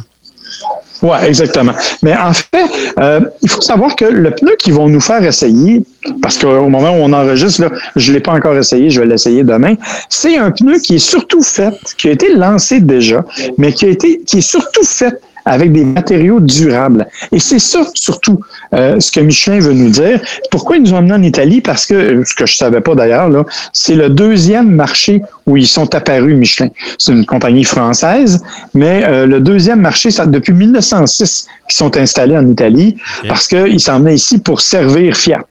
Oui, 1.02 1.18
exactement. 1.26 1.74
Mais 2.04 2.16
en 2.16 2.34
fait, 2.34 2.66
euh, 3.00 3.22
il 3.42 3.50
faut 3.50 3.62
savoir 3.62 3.96
que 3.96 4.06
le 4.06 4.32
pneu 4.32 4.56
qu'ils 4.60 4.74
vont 4.74 4.88
nous 4.88 5.00
faire 5.02 5.24
essayer, 5.24 5.82
parce 6.22 6.38
qu'au 6.38 6.70
moment 6.70 6.92
où 6.92 7.02
on 7.02 7.14
enregistre, 7.14 7.72
je 7.96 8.12
ne 8.12 8.18
l'ai 8.18 8.22
pas 8.22 8.34
encore 8.34 8.56
essayé, 8.56 8.90
je 8.90 9.02
vais 9.02 9.08
l'essayer 9.08 9.44
demain, 9.44 9.76
c'est 10.10 10.38
un 10.38 10.52
pneu 10.52 10.78
qui 10.78 10.96
est 10.96 11.00
surtout 11.00 11.42
fait, 11.42 11.74
qui 11.98 12.10
a 12.10 12.12
été 12.12 12.34
lancé 12.34 12.80
déjà, 12.82 13.26
mais 13.58 13.74
qui 13.74 13.86
a 13.86 13.90
été, 13.90 14.22
qui 14.28 14.40
est 14.40 14.42
surtout 14.42 14.84
fait 14.84 15.20
avec 15.46 15.72
des 15.72 15.84
matériaux 15.84 16.40
durables. 16.40 17.08
Et 17.32 17.40
c'est 17.40 17.60
ça, 17.60 17.86
surtout, 17.94 18.40
euh, 18.74 19.00
ce 19.00 19.12
que 19.12 19.20
Michelin 19.20 19.60
veut 19.60 19.74
nous 19.74 19.90
dire. 19.90 20.20
Pourquoi 20.50 20.78
ils 20.78 20.84
nous 20.84 20.94
ont 20.94 20.98
amené 20.98 21.14
en 21.14 21.24
Italie? 21.24 21.62
Parce 21.62 21.86
que, 21.86 21.94
euh, 21.94 22.24
ce 22.26 22.34
que 22.34 22.46
je 22.46 22.56
savais 22.56 22.82
pas 22.82 22.96
d'ailleurs, 22.96 23.30
là, 23.30 23.46
c'est 23.74 23.96
le 23.96 24.10
deuxième 24.10 24.70
marché 24.72 25.22
où 25.46 25.58
ils 25.58 25.68
sont 25.68 25.94
apparus, 25.96 26.36
Michelin. 26.36 26.70
C'est 26.98 27.12
une 27.12 27.26
compagnie 27.26 27.64
française, 27.64 28.44
mais 28.74 29.04
euh, 29.04 29.26
le 29.26 29.40
deuxième 29.40 29.82
marché, 29.82 30.12
ça, 30.12 30.26
depuis 30.26 30.54
1906 30.54 31.48
qu'ils 31.68 31.78
sont 31.78 31.98
installés 31.98 32.38
en 32.38 32.48
Italie, 32.48 32.98
parce 33.28 33.48
qu'ils 33.48 33.80
s'en 33.80 34.00
venaient 34.00 34.16
ici 34.16 34.40
pour 34.40 34.62
servir 34.62 35.16
Fiat. 35.16 35.46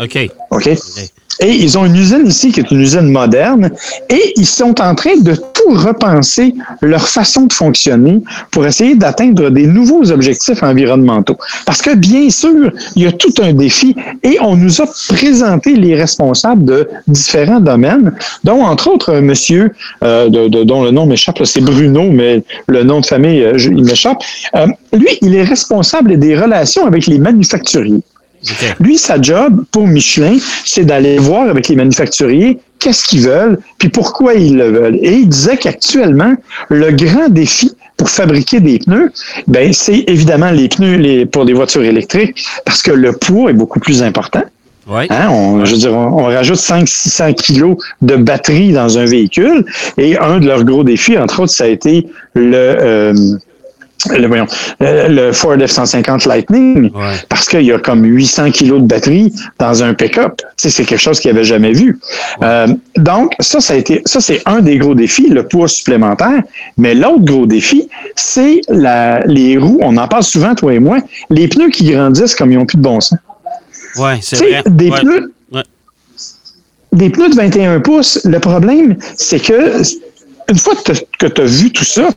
OK? 0.00 0.18
OK? 0.50 0.70
Et 1.40 1.50
ils 1.50 1.76
ont 1.78 1.84
une 1.84 1.96
usine 1.96 2.26
ici 2.26 2.52
qui 2.52 2.60
est 2.60 2.70
une 2.70 2.80
usine 2.80 3.10
moderne 3.10 3.70
et 4.08 4.32
ils 4.36 4.46
sont 4.46 4.80
en 4.80 4.94
train 4.94 5.16
de 5.16 5.34
tout 5.34 5.74
repenser 5.74 6.54
leur 6.80 7.08
façon 7.08 7.42
de 7.46 7.52
fonctionner 7.52 8.22
pour 8.50 8.66
essayer 8.66 8.94
d'atteindre 8.94 9.50
des 9.50 9.66
nouveaux 9.66 10.10
objectifs 10.10 10.62
environnementaux. 10.62 11.36
Parce 11.66 11.82
que 11.82 11.94
bien 11.94 12.30
sûr, 12.30 12.70
il 12.96 13.02
y 13.02 13.06
a 13.06 13.12
tout 13.12 13.32
un 13.42 13.52
défi 13.52 13.94
et 14.22 14.38
on 14.40 14.56
nous 14.56 14.80
a 14.80 14.86
présenté 15.08 15.74
les 15.74 15.94
responsables 15.94 16.64
de 16.64 16.88
différents 17.06 17.60
domaines, 17.60 18.12
dont 18.44 18.62
entre 18.62 18.88
autres 18.88 19.14
monsieur 19.20 19.72
euh, 20.02 20.28
dont 20.28 20.84
le 20.84 20.90
nom 20.90 21.06
m'échappe, 21.06 21.40
c'est 21.44 21.60
Bruno, 21.60 22.10
mais 22.10 22.42
le 22.66 22.82
nom 22.82 23.00
de 23.00 23.06
famille, 23.06 23.42
euh, 23.42 23.58
il 23.58 23.84
m'échappe. 23.84 24.22
Euh, 24.54 24.66
lui, 24.92 25.18
il 25.22 25.34
est 25.34 25.44
responsable 25.44 26.18
des 26.18 26.36
relations 26.36 26.86
avec 26.86 27.06
les 27.06 27.18
manufacturiers. 27.18 28.02
Lui, 28.80 28.98
sa 28.98 29.20
job 29.20 29.64
pour 29.70 29.86
Michelin, 29.86 30.36
c'est 30.64 30.84
d'aller 30.84 31.18
voir 31.18 31.48
avec 31.48 31.68
les 31.68 31.76
manufacturiers 31.76 32.58
qu'est-ce 32.78 33.04
qu'ils 33.06 33.22
veulent, 33.22 33.58
puis 33.78 33.88
pourquoi 33.88 34.34
ils 34.34 34.56
le 34.56 34.70
veulent. 34.70 34.98
Et 35.02 35.14
il 35.14 35.28
disait 35.28 35.56
qu'actuellement, 35.56 36.34
le 36.68 36.90
grand 36.92 37.28
défi 37.28 37.72
pour 37.96 38.10
fabriquer 38.10 38.60
des 38.60 38.78
pneus, 38.78 39.12
ben 39.46 39.72
c'est 39.72 40.04
évidemment 40.08 40.50
les 40.50 40.68
pneus 40.68 40.96
les, 40.96 41.26
pour 41.26 41.44
des 41.44 41.52
voitures 41.52 41.84
électriques 41.84 42.44
parce 42.64 42.82
que 42.82 42.90
le 42.90 43.12
poids 43.12 43.50
est 43.50 43.54
beaucoup 43.54 43.80
plus 43.80 44.02
important. 44.02 44.42
Hein, 44.90 45.28
on, 45.30 45.64
je 45.64 45.72
veux 45.72 45.78
dire, 45.78 45.92
on, 45.94 46.24
rajoute 46.24 46.58
500-600 46.58 47.34
kilos 47.34 47.76
de 48.02 48.16
batterie 48.16 48.72
dans 48.72 48.98
un 48.98 49.06
véhicule 49.06 49.64
et 49.96 50.18
un 50.18 50.40
de 50.40 50.46
leurs 50.46 50.64
gros 50.64 50.84
défis, 50.84 51.16
entre 51.16 51.40
autres, 51.40 51.52
ça 51.52 51.64
a 51.64 51.68
été 51.68 52.06
le... 52.34 52.54
Euh, 52.54 53.14
le, 54.10 54.26
voyons, 54.26 54.46
le 54.80 55.32
Ford 55.32 55.56
F-150 55.56 56.28
Lightning, 56.28 56.90
parce 57.28 57.48
qu'il 57.48 57.62
y 57.62 57.72
a 57.72 57.78
comme 57.78 58.04
800 58.04 58.50
kilos 58.50 58.82
de 58.82 58.86
batterie 58.86 59.32
dans 59.58 59.82
un 59.82 59.94
pick-up. 59.94 60.40
c'est 60.56 60.84
quelque 60.84 60.98
chose 60.98 61.20
qu'il 61.20 61.30
avait 61.30 61.44
jamais 61.44 61.72
vu. 61.72 61.98
Euh, 62.42 62.66
donc, 62.96 63.32
ça, 63.40 63.60
ça 63.60 63.74
a 63.74 63.76
été, 63.76 64.02
ça, 64.04 64.20
c'est 64.20 64.42
un 64.46 64.60
des 64.60 64.78
gros 64.78 64.94
défis, 64.94 65.28
le 65.28 65.46
poids 65.46 65.68
supplémentaire. 65.68 66.42
Mais 66.76 66.94
l'autre 66.94 67.24
gros 67.24 67.46
défi, 67.46 67.88
c'est 68.16 68.60
les 68.68 69.58
roues. 69.58 69.78
On 69.82 69.96
en 69.96 70.08
parle 70.08 70.22
souvent, 70.22 70.54
toi 70.54 70.74
et 70.74 70.78
moi. 70.78 70.98
Les 71.30 71.48
pneus 71.48 71.70
qui 71.70 71.90
grandissent 71.90 72.34
comme 72.34 72.52
ils 72.52 72.58
n'ont 72.58 72.66
plus 72.66 72.78
de 72.78 72.82
bon 72.82 73.00
sens. 73.00 73.18
Oui, 73.96 74.12
c'est 74.20 74.36
vrai. 74.36 74.62
Des 74.66 74.90
pneus. 74.90 75.32
Des 76.92 77.10
pneus 77.10 77.28
de 77.28 77.34
21 77.34 77.80
pouces, 77.80 78.20
le 78.24 78.38
problème, 78.38 78.96
c'est 79.16 79.40
que 79.40 79.82
une 80.48 80.58
fois 80.58 80.74
que 81.18 81.26
tu 81.26 81.40
as 81.40 81.44
vu 81.44 81.70
tout 81.70 81.84
ça, 81.84 82.08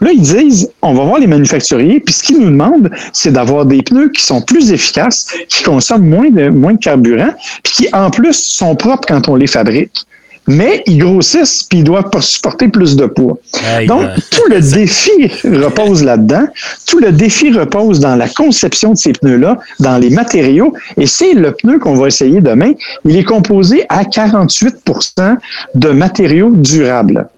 là, 0.00 0.10
ils 0.12 0.20
disent, 0.20 0.70
on 0.82 0.94
va 0.94 1.04
voir 1.04 1.18
les 1.18 1.26
manufacturiers, 1.26 2.00
puis 2.00 2.14
ce 2.14 2.22
qu'ils 2.22 2.38
nous 2.38 2.50
demandent, 2.50 2.90
c'est 3.12 3.32
d'avoir 3.32 3.66
des 3.66 3.82
pneus 3.82 4.10
qui 4.10 4.22
sont 4.22 4.42
plus 4.42 4.72
efficaces, 4.72 5.26
qui 5.48 5.62
consomment 5.62 6.08
moins 6.08 6.30
de, 6.30 6.48
moins 6.48 6.74
de 6.74 6.78
carburant, 6.78 7.32
puis 7.62 7.72
qui, 7.72 7.88
en 7.92 8.10
plus, 8.10 8.34
sont 8.34 8.76
propres 8.76 9.06
quand 9.08 9.28
on 9.28 9.36
les 9.36 9.46
fabrique 9.46 10.06
mais 10.46 10.82
ils 10.86 10.98
grossissent 10.98 11.62
puis 11.62 11.78
ils 11.78 11.84
doivent 11.84 12.10
supporter 12.20 12.68
plus 12.68 12.96
de 12.96 13.06
poids. 13.06 13.38
Donc, 13.86 14.08
tout 14.30 14.48
le 14.50 14.60
défi 14.72 15.30
repose 15.44 16.02
là-dedans. 16.02 16.46
Tout 16.86 16.98
le 16.98 17.12
défi 17.12 17.52
repose 17.52 18.00
dans 18.00 18.16
la 18.16 18.28
conception 18.28 18.92
de 18.92 18.98
ces 18.98 19.12
pneus-là, 19.12 19.58
dans 19.78 19.98
les 19.98 20.10
matériaux. 20.10 20.74
Et 20.96 21.06
c'est 21.06 21.34
le 21.34 21.52
pneu 21.52 21.78
qu'on 21.78 21.94
va 21.94 22.08
essayer 22.08 22.40
demain. 22.40 22.72
Il 23.04 23.16
est 23.16 23.24
composé 23.24 23.84
à 23.88 24.02
48% 24.02 25.36
de 25.74 25.88
matériaux 25.90 26.50
durables. 26.50 27.28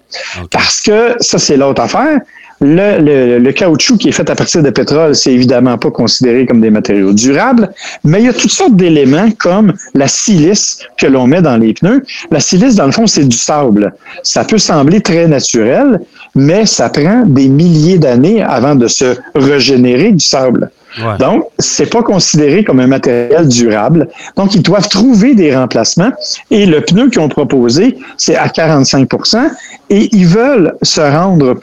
Parce 0.51 0.81
que 0.81 1.15
ça, 1.19 1.37
c'est 1.37 1.57
l'autre 1.57 1.81
affaire. 1.81 2.19
Le, 2.61 3.39
le, 3.39 3.51
caoutchouc 3.51 3.97
qui 3.97 4.09
est 4.09 4.13
fait 4.13 4.29
à 4.29 4.35
partir 4.35 4.63
de 4.63 4.69
pétrole, 4.69 5.15
c'est 5.15 5.33
évidemment 5.33 5.77
pas 5.77 5.91
considéré 5.91 6.45
comme 6.45 6.61
des 6.61 6.69
matériaux 6.69 7.11
durables, 7.11 7.69
mais 8.05 8.21
il 8.21 8.25
y 8.25 8.29
a 8.29 8.33
toutes 8.33 8.51
sortes 8.51 8.77
d'éléments 8.77 9.29
comme 9.37 9.73
la 9.93 10.07
silice 10.07 10.79
que 10.97 11.07
l'on 11.07 11.27
met 11.27 11.41
dans 11.41 11.57
les 11.57 11.73
pneus. 11.73 12.03
La 12.31 12.39
silice, 12.39 12.75
dans 12.75 12.85
le 12.85 12.93
fond, 12.93 13.05
c'est 13.05 13.25
du 13.25 13.35
sable. 13.35 13.93
Ça 14.21 14.45
peut 14.45 14.59
sembler 14.59 15.01
très 15.01 15.27
naturel, 15.27 15.99
mais 16.35 16.65
ça 16.65 16.89
prend 16.89 17.23
des 17.25 17.49
milliers 17.49 17.97
d'années 17.97 18.41
avant 18.41 18.75
de 18.75 18.87
se 18.87 19.17
régénérer 19.35 20.11
du 20.11 20.23
sable. 20.23 20.71
Donc, 21.19 21.45
c'est 21.59 21.89
pas 21.89 22.03
considéré 22.03 22.63
comme 22.63 22.79
un 22.79 22.87
matériel 22.87 23.47
durable. 23.47 24.07
Donc, 24.35 24.55
ils 24.55 24.61
doivent 24.61 24.89
trouver 24.89 25.33
des 25.33 25.55
remplacements. 25.55 26.11
Et 26.51 26.65
le 26.65 26.81
pneu 26.81 27.09
qu'ils 27.09 27.21
ont 27.21 27.29
proposé, 27.29 27.97
c'est 28.17 28.35
à 28.35 28.47
45% 28.47 29.49
Et 29.89 30.09
ils 30.15 30.27
veulent 30.27 30.75
se 30.81 31.01
rendre 31.01 31.55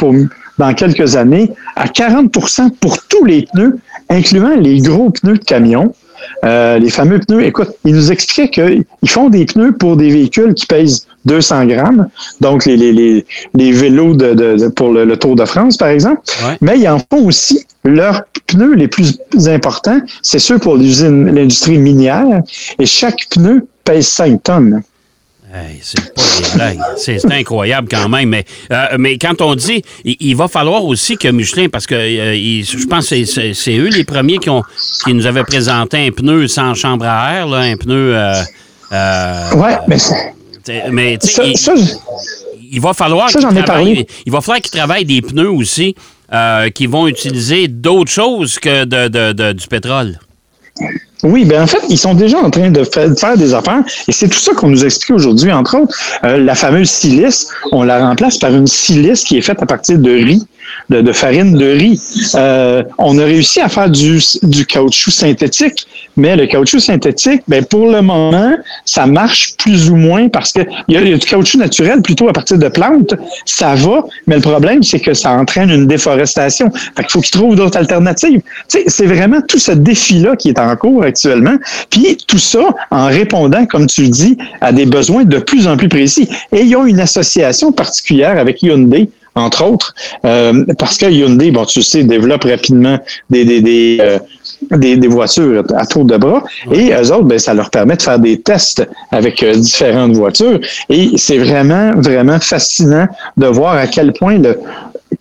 dans 0.58 0.74
quelques 0.74 1.16
années 1.16 1.52
à 1.76 1.86
40% 1.86 2.70
pour 2.80 2.98
tous 3.06 3.24
les 3.24 3.46
pneus, 3.52 3.78
incluant 4.08 4.56
les 4.56 4.80
gros 4.80 5.10
pneus 5.10 5.38
de 5.38 5.44
camion. 5.44 5.92
Euh, 6.44 6.78
les 6.78 6.90
fameux 6.90 7.18
pneus, 7.18 7.44
écoute, 7.44 7.70
ils 7.84 7.94
nous 7.94 8.12
expliquaient 8.12 8.48
qu'ils 8.50 9.10
font 9.10 9.28
des 9.28 9.44
pneus 9.44 9.72
pour 9.72 9.96
des 9.96 10.10
véhicules 10.10 10.54
qui 10.54 10.66
pèsent 10.66 11.06
200 11.26 11.66
grammes, 11.66 12.08
donc 12.40 12.64
les, 12.64 12.76
les, 12.76 13.26
les, 13.54 13.72
vélos 13.72 14.14
de, 14.14 14.68
pour 14.68 14.92
le, 14.92 15.16
Tour 15.16 15.36
de 15.36 15.44
France, 15.44 15.76
par 15.76 15.88
exemple. 15.88 16.22
Mais 16.60 16.78
ils 16.78 16.88
en 16.88 16.98
font 16.98 17.26
aussi 17.26 17.66
leurs 17.84 18.22
pneus 18.46 18.74
les 18.74 18.88
plus 18.88 19.18
importants, 19.46 20.00
c'est 20.22 20.38
ceux 20.38 20.58
pour 20.58 20.76
l'industrie 20.76 21.78
minière, 21.78 22.42
et 22.78 22.86
chaque 22.86 23.28
pneu 23.30 23.66
pèse 23.84 24.06
5 24.06 24.42
tonnes 24.42 24.82
c'est 25.82 26.14
pas 26.14 26.22
des 26.22 26.54
blagues. 26.54 26.80
C'est 26.96 27.32
incroyable 27.32 27.88
quand 27.90 28.08
même. 28.08 28.28
Mais, 28.28 28.44
euh, 28.72 28.96
mais 28.98 29.18
quand 29.18 29.40
on 29.40 29.54
dit, 29.54 29.82
il, 30.04 30.36
va 30.36 30.48
falloir 30.48 30.84
aussi 30.84 31.16
que 31.16 31.28
Michelin, 31.28 31.68
parce 31.68 31.86
que 31.86 31.94
euh, 31.94 32.62
je 32.62 32.86
pense 32.86 33.08
que 33.10 33.24
c'est 33.24 33.76
eux 33.76 33.88
les 33.88 34.04
premiers 34.04 34.38
qui, 34.38 34.50
ont, 34.50 34.62
qui 35.04 35.14
nous 35.14 35.26
avaient 35.26 35.44
présenté 35.44 36.06
un 36.06 36.10
pneu 36.10 36.46
sans 36.48 36.74
chambre 36.74 37.06
à 37.06 37.34
air, 37.34 37.46
là, 37.48 37.58
un 37.58 37.76
pneu. 37.76 38.14
Euh, 38.16 39.54
ouais, 39.54 39.76
mais. 39.88 39.96
Mais 40.90 41.18
il, 42.70 42.80
va 42.80 42.92
falloir. 42.92 43.28
Il 43.34 44.32
va 44.32 44.40
falloir 44.40 44.60
qu'ils 44.60 44.70
travaillent 44.70 45.04
des 45.04 45.22
pneus 45.22 45.50
aussi 45.50 45.96
qui 46.74 46.86
vont 46.86 47.08
utiliser 47.08 47.66
d'autres 47.66 48.10
choses 48.10 48.58
que 48.58 48.84
de, 48.84 49.52
du 49.52 49.66
pétrole. 49.66 50.18
Oui, 51.22 51.44
ben 51.44 51.62
en 51.62 51.66
fait, 51.66 51.82
ils 51.90 51.98
sont 51.98 52.14
déjà 52.14 52.38
en 52.38 52.50
train 52.50 52.70
de 52.70 52.82
faire 52.84 53.36
des 53.36 53.52
affaires 53.52 53.82
et 54.08 54.12
c'est 54.12 54.28
tout 54.28 54.38
ça 54.38 54.54
qu'on 54.54 54.68
nous 54.68 54.84
explique 54.84 55.10
aujourd'hui, 55.10 55.52
entre 55.52 55.78
autres. 55.78 55.94
Euh, 56.24 56.38
la 56.38 56.54
fameuse 56.54 56.88
silice, 56.88 57.48
on 57.72 57.82
la 57.82 58.06
remplace 58.06 58.38
par 58.38 58.54
une 58.54 58.66
silice 58.66 59.24
qui 59.24 59.36
est 59.36 59.42
faite 59.42 59.62
à 59.62 59.66
partir 59.66 59.98
de 59.98 60.10
riz 60.10 60.46
de, 60.90 61.12
farine 61.12 61.54
de 61.56 61.66
riz. 61.66 62.32
Euh, 62.34 62.82
on 62.98 63.18
a 63.18 63.24
réussi 63.24 63.60
à 63.60 63.68
faire 63.68 63.88
du, 63.88 64.20
du 64.42 64.66
caoutchouc 64.66 65.12
synthétique, 65.12 65.86
mais 66.16 66.36
le 66.36 66.46
caoutchouc 66.46 66.80
synthétique, 66.80 67.42
ben 67.46 67.64
pour 67.64 67.86
le 67.90 68.02
moment, 68.02 68.56
ça 68.84 69.06
marche 69.06 69.56
plus 69.56 69.90
ou 69.90 69.96
moins 69.96 70.28
parce 70.28 70.52
que 70.52 70.60
il 70.88 70.94
y, 70.94 70.96
a, 70.96 71.02
du 71.02 71.26
caoutchouc 71.26 71.58
naturel 71.58 72.02
plutôt 72.02 72.28
à 72.28 72.32
partir 72.32 72.58
de 72.58 72.68
plantes, 72.68 73.14
ça 73.44 73.74
va, 73.74 74.04
mais 74.26 74.36
le 74.36 74.42
problème 74.42 74.82
c'est 74.82 75.00
que 75.00 75.14
ça 75.14 75.30
entraîne 75.32 75.70
une 75.70 75.86
déforestation. 75.86 76.70
Fait 76.96 77.02
qu'il 77.02 77.10
faut 77.10 77.20
qu'ils 77.20 77.40
trouvent 77.40 77.56
d'autres 77.56 77.78
alternatives. 77.78 78.40
c'est 78.68 79.06
vraiment 79.06 79.40
tout 79.46 79.58
ce 79.58 79.72
défi-là 79.72 80.34
qui 80.36 80.48
est 80.48 80.58
en 80.58 80.74
cours 80.76 81.04
actuellement. 81.04 81.56
Puis 81.88 82.18
tout 82.26 82.38
ça 82.38 82.60
en 82.90 83.06
répondant, 83.06 83.64
comme 83.66 83.86
tu 83.86 84.08
dis, 84.08 84.36
à 84.60 84.72
des 84.72 84.86
besoins 84.86 85.24
de 85.24 85.38
plus 85.38 85.68
en 85.68 85.76
plus 85.76 85.88
précis. 85.88 86.28
Et 86.52 86.62
il 86.62 86.68
y 86.68 86.76
une 86.86 87.00
association 87.00 87.72
particulière 87.72 88.38
avec 88.38 88.62
Hyundai 88.62 89.08
entre 89.34 89.64
autres, 89.64 89.94
euh, 90.24 90.64
parce 90.78 90.96
que 90.98 91.06
Hyundai, 91.06 91.50
bon, 91.50 91.64
tu 91.64 91.82
sais, 91.82 92.04
développe 92.04 92.44
rapidement 92.44 92.98
des, 93.28 93.44
des, 93.44 93.60
des, 93.60 93.98
euh, 94.00 94.18
des, 94.76 95.08
voitures 95.08 95.64
à 95.76 95.86
tour 95.86 96.04
de 96.04 96.16
bras, 96.16 96.42
et 96.72 96.92
eux 96.92 97.12
autres, 97.12 97.24
ben, 97.24 97.38
ça 97.38 97.54
leur 97.54 97.70
permet 97.70 97.96
de 97.96 98.02
faire 98.02 98.18
des 98.18 98.40
tests 98.40 98.86
avec 99.12 99.42
euh, 99.42 99.54
différentes 99.54 100.12
voitures, 100.12 100.60
et 100.88 101.10
c'est 101.16 101.38
vraiment, 101.38 101.92
vraiment 101.96 102.40
fascinant 102.40 103.06
de 103.36 103.46
voir 103.46 103.74
à 103.74 103.86
quel 103.86 104.12
point 104.12 104.38
le, 104.38 104.58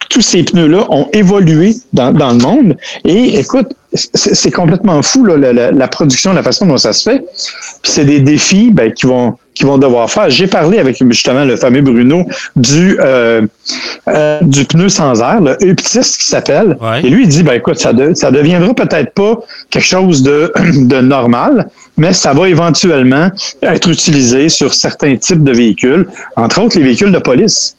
tous 0.10 0.22
ces 0.22 0.44
pneus-là 0.44 0.86
ont 0.90 1.08
évolué 1.14 1.76
dans, 1.94 2.12
dans, 2.12 2.32
le 2.32 2.38
monde. 2.38 2.78
Et 3.06 3.40
écoute, 3.40 3.68
c'est 3.94 4.52
complètement 4.52 5.02
fou 5.02 5.26
la, 5.26 5.54
la, 5.72 5.88
production, 5.88 6.34
la 6.34 6.44
façon 6.44 6.68
dont 6.68 6.78
ça 6.78 6.94
se 6.94 7.10
fait. 7.10 7.20
Puis 7.82 7.92
c'est 7.92 8.06
des 8.06 8.20
défis 8.20 8.72
ben, 8.72 8.92
qui 8.92 9.08
vont 9.08 9.36
qui 9.60 9.66
vont 9.66 9.78
devoir 9.78 10.10
faire. 10.10 10.30
J'ai 10.30 10.48
parlé 10.48 10.80
avec 10.80 11.04
justement 11.10 11.44
le 11.44 11.58
fameux 11.58 11.82
Bruno 11.82 12.26
du 12.56 12.98
euh, 13.02 13.42
euh, 14.08 14.40
du 14.42 14.64
pneu 14.64 14.88
sans 14.88 15.22
air, 15.22 15.42
le 15.42 15.58
Euctis 15.62 16.00
qui 16.00 16.26
s'appelle. 16.26 16.78
Et 17.04 17.10
lui, 17.10 17.24
il 17.24 17.28
dit 17.28 17.44
ben 17.44 17.56
écoute, 17.56 17.78
ça, 17.78 17.92
de, 17.92 18.14
ça 18.14 18.32
deviendra 18.32 18.74
peut-être 18.74 19.14
pas 19.14 19.38
quelque 19.70 19.84
chose 19.84 20.24
de, 20.24 20.54
de 20.88 21.02
normal, 21.02 21.70
mais 21.98 22.14
ça 22.14 22.32
va 22.34 22.48
éventuellement 22.48 23.30
être 23.62 23.90
utilisé 23.90 24.48
sur 24.48 24.74
certains 24.74 25.18
types 25.18 25.44
de 25.44 25.52
véhicules, 25.52 26.08
entre 26.38 26.62
autres 26.62 26.78
les 26.78 26.84
véhicules 26.86 27.12
de 27.12 27.20
police. 27.20 27.76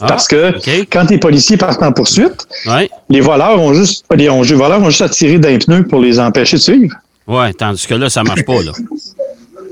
Ah, 0.00 0.06
Parce 0.06 0.28
que 0.28 0.54
quand 0.84 1.10
les 1.10 1.18
policiers 1.18 1.58
partent 1.58 1.82
en 1.82 1.92
poursuite, 1.92 2.46
les 3.10 3.20
voleurs 3.20 3.60
ont 3.60 3.74
juste 3.74 4.06
les, 4.14 4.28
voleurs 4.28 4.80
ont 4.80 4.88
juste 4.88 5.02
à 5.02 5.10
tirer 5.10 5.38
d'un 5.38 5.58
pneu 5.58 5.82
pour 5.84 6.00
les 6.00 6.18
empêcher 6.18 6.56
de 6.56 6.62
suivre. 6.62 6.96
Oui, 7.26 7.52
tandis 7.52 7.86
que 7.86 7.94
là, 7.94 8.08
ça 8.08 8.22
marche 8.22 8.44
pas, 8.44 8.62
là. 8.62 8.72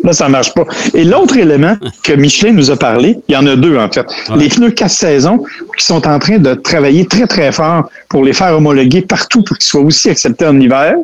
Là, 0.07 0.13
ça 0.13 0.29
marche 0.29 0.55
pas. 0.55 0.65
Et 0.95 1.03
l'autre 1.03 1.37
élément 1.37 1.77
que 2.05 2.13
Michelin 2.13 2.53
nous 2.53 2.71
a 2.71 2.77
parlé, 2.77 3.19
il 3.29 3.35
y 3.35 3.37
en 3.37 3.45
a 3.45 3.57
deux 3.57 3.77
en 3.77 3.91
fait. 3.91 4.07
Les 4.37 4.49
pneus 4.49 4.71
casse-saison 4.71 5.43
qui 5.77 5.85
sont 5.85 6.07
en 6.07 6.21
train 6.21 6.39
de 6.39 6.55
travailler 6.55 7.07
très, 7.07 7.27
très 7.27 7.51
fort 7.51 7.91
pour 8.09 8.23
les 8.25 8.33
faire 8.33 8.57
homologuer 8.57 9.03
partout 9.03 9.43
pour 9.43 9.59
qu'ils 9.59 9.67
soient 9.67 9.81
aussi 9.81 10.09
acceptés 10.09 10.47
en 10.47 10.61
hiver. 10.61 10.95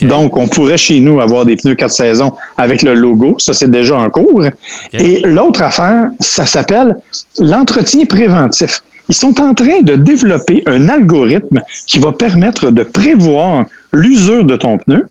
Donc, 0.00 0.38
on 0.38 0.48
pourrait 0.48 0.78
chez 0.78 1.00
nous 1.00 1.20
avoir 1.20 1.44
des 1.44 1.56
pneus 1.56 1.74
quatre 1.74 1.92
saisons 1.92 2.32
avec 2.56 2.80
le 2.80 2.94
logo. 2.94 3.36
Ça, 3.38 3.52
c'est 3.52 3.70
déjà 3.70 3.96
en 3.96 4.08
cours. 4.08 4.46
Et 4.94 5.20
l'autre 5.20 5.62
affaire, 5.62 6.08
ça 6.18 6.46
s'appelle 6.46 6.96
l'entretien 7.38 8.06
préventif. 8.06 8.82
Ils 9.10 9.14
sont 9.14 9.38
en 9.38 9.52
train 9.52 9.82
de 9.82 9.96
développer 9.96 10.62
un 10.64 10.88
algorithme 10.88 11.60
qui 11.86 11.98
va 11.98 12.12
permettre 12.12 12.70
de 12.70 12.82
prévoir 12.84 13.66
l'usure 13.92 14.44
de 14.44 14.56
ton 14.56 14.78
pneu 14.78 15.06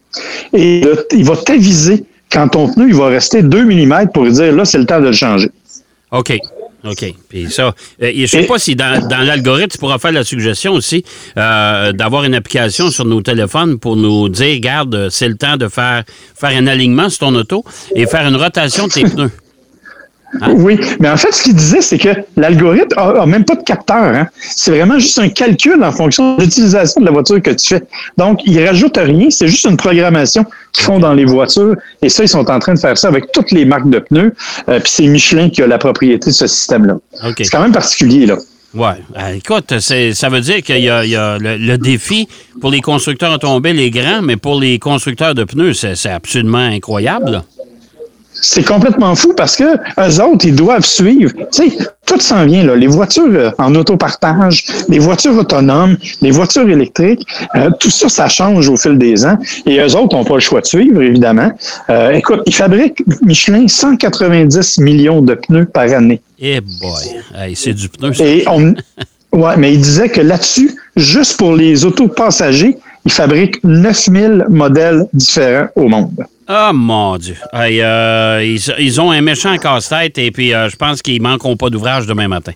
et 0.51 0.83
il 1.11 1.23
va 1.23 1.37
t'aviser 1.37 2.05
quand 2.31 2.49
ton 2.49 2.71
pneu 2.71 2.87
il 2.89 2.95
va 2.95 3.07
rester 3.07 3.41
2 3.41 3.65
mm 3.65 4.09
pour 4.13 4.27
dire 4.27 4.53
là, 4.53 4.65
c'est 4.65 4.77
le 4.77 4.85
temps 4.85 4.99
de 4.99 5.07
le 5.07 5.13
changer. 5.13 5.49
OK. 6.11 6.37
OK. 6.85 7.13
Puis 7.29 7.49
ça, 7.49 7.73
euh, 8.01 8.11
je 8.13 8.21
ne 8.21 8.25
sais 8.27 8.43
pas 8.43 8.59
si 8.59 8.75
dans, 8.75 9.01
l'algorithme, 9.09 9.69
tu 9.71 9.77
pourras 9.77 9.97
faire 9.97 10.11
la 10.11 10.23
suggestion 10.23 10.73
aussi 10.73 11.03
euh, 11.37 11.91
d'avoir 11.93 12.25
une 12.25 12.35
application 12.35 12.91
sur 12.91 13.05
nos 13.05 13.21
téléphones 13.21 13.79
pour 13.79 13.95
nous 13.95 14.29
dire, 14.29 14.53
regarde, 14.53 15.09
c'est 15.09 15.27
le 15.27 15.35
temps 15.35 15.57
de 15.57 15.67
faire, 15.67 16.03
faire 16.35 16.51
un 16.51 16.67
alignement 16.67 17.09
sur 17.09 17.19
ton 17.19 17.35
auto 17.35 17.63
et 17.95 18.05
faire 18.05 18.27
une 18.27 18.35
rotation 18.35 18.87
de 18.87 18.91
tes 18.91 19.03
pneus. 19.09 19.31
Hein? 20.41 20.53
Oui, 20.57 20.79
mais 20.99 21.09
en 21.09 21.17
fait, 21.17 21.31
ce 21.31 21.43
qu'il 21.43 21.55
disait, 21.55 21.81
c'est 21.81 21.97
que 21.97 22.09
l'algorithme 22.35 22.95
n'a 22.95 23.25
même 23.25 23.45
pas 23.45 23.55
de 23.55 23.63
capteur. 23.63 23.97
Hein? 23.97 24.27
C'est 24.39 24.71
vraiment 24.71 24.99
juste 24.99 25.19
un 25.19 25.29
calcul 25.29 25.83
en 25.83 25.91
fonction 25.91 26.35
de 26.35 26.43
l'utilisation 26.43 27.01
de 27.01 27.05
la 27.05 27.11
voiture 27.11 27.41
que 27.41 27.51
tu 27.51 27.67
fais. 27.67 27.83
Donc, 28.17 28.41
ils 28.45 28.65
rajoutent 28.65 28.97
rien, 28.97 29.29
c'est 29.29 29.47
juste 29.47 29.65
une 29.65 29.77
programmation 29.77 30.45
qu'ils 30.71 30.83
font 30.83 30.99
dans 30.99 31.13
les 31.13 31.25
voitures. 31.25 31.75
Et 32.01 32.09
ça, 32.09 32.23
ils 32.23 32.29
sont 32.29 32.49
en 32.49 32.59
train 32.59 32.73
de 32.73 32.79
faire 32.79 32.97
ça 32.97 33.07
avec 33.07 33.31
toutes 33.31 33.51
les 33.51 33.65
marques 33.65 33.89
de 33.89 33.99
pneus. 33.99 34.33
Euh, 34.69 34.79
puis 34.79 34.91
c'est 34.91 35.07
Michelin 35.07 35.49
qui 35.49 35.61
a 35.61 35.67
la 35.67 35.77
propriété 35.77 36.29
de 36.29 36.35
ce 36.35 36.47
système-là. 36.47 36.97
C'est 37.37 37.49
quand 37.49 37.61
même 37.61 37.71
particulier, 37.71 38.25
là. 38.25 38.37
Oui. 38.75 38.89
Euh, 39.17 39.35
écoute, 39.35 39.79
ça 39.79 40.29
veut 40.29 40.41
dire 40.41 40.61
qu'il 40.61 40.79
y 40.79 40.89
a, 40.89 41.37
le, 41.39 41.77
défi 41.77 42.27
pour 42.59 42.71
les 42.71 42.81
constructeurs 42.81 43.31
automobiles 43.31 43.79
est 43.79 43.89
grand, 43.89 44.21
mais 44.21 44.35
pour 44.35 44.59
les 44.59 44.79
constructeurs 44.79 45.33
de 45.33 45.45
pneus, 45.45 45.73
c'est 45.73 46.09
absolument 46.09 46.57
incroyable. 46.57 47.43
C'est 48.47 48.63
complètement 48.63 49.15
fou 49.15 49.33
parce 49.35 49.55
que 49.55 49.63
eux 49.63 50.21
autres, 50.21 50.45
ils 50.45 50.55
doivent 50.55 50.85
suivre. 50.85 51.31
Tu 51.51 51.69
sais, 51.69 51.77
tout 52.05 52.19
s'en 52.19 52.45
vient, 52.45 52.63
là. 52.63 52.75
Les 52.75 52.85
voitures 52.85 53.25
euh, 53.27 53.49
en 53.57 53.73
autopartage, 53.73 54.63
les 54.87 54.99
voitures 54.99 55.35
autonomes, 55.35 55.97
les 56.21 56.29
voitures 56.29 56.69
électriques, 56.69 57.25
euh, 57.55 57.71
tout 57.79 57.89
ça, 57.89 58.07
ça 58.07 58.27
change 58.27 58.69
au 58.69 58.77
fil 58.77 58.99
des 58.99 59.25
ans. 59.25 59.37
Et 59.65 59.79
eux 59.79 59.95
autres 59.95 60.15
n'ont 60.15 60.23
pas 60.23 60.35
le 60.35 60.41
choix 60.41 60.61
de 60.61 60.67
suivre, 60.67 61.01
évidemment. 61.01 61.51
Euh, 61.89 62.11
écoute, 62.11 62.41
ils 62.45 62.53
fabriquent, 62.53 63.03
Michelin, 63.23 63.67
190 63.67 64.77
millions 64.77 65.21
de 65.21 65.33
pneus 65.33 65.65
par 65.65 65.91
année. 65.91 66.21
Eh 66.39 66.61
boy! 66.61 67.55
c'est 67.55 67.73
du 67.73 67.89
pneu. 67.89 68.11
Et 68.21 68.45
on, 68.47 68.75
ouais, 69.31 69.57
mais 69.57 69.73
il 69.73 69.81
disait 69.81 70.09
que 70.09 70.21
là-dessus, 70.21 70.75
juste 70.95 71.37
pour 71.37 71.55
les 71.55 71.83
autos 71.83 72.09
passagers, 72.09 72.77
ils 73.05 73.11
fabriquent 73.11 73.63
9000 73.63 74.45
modèles 74.49 75.07
différents 75.13 75.67
au 75.75 75.87
monde. 75.87 76.25
Ah, 76.47 76.71
mon 76.73 77.17
Dieu. 77.17 77.35
Euh, 77.55 78.57
ils, 78.77 79.01
ont 79.01 79.11
un 79.11 79.21
méchant 79.21 79.57
casse-tête 79.57 80.17
et 80.17 80.31
puis 80.31 80.53
euh, 80.53 80.69
je 80.69 80.75
pense 80.75 81.01
qu'ils 81.01 81.21
manqueront 81.21 81.57
pas 81.57 81.69
d'ouvrage 81.69 82.05
demain 82.05 82.27
matin. 82.27 82.51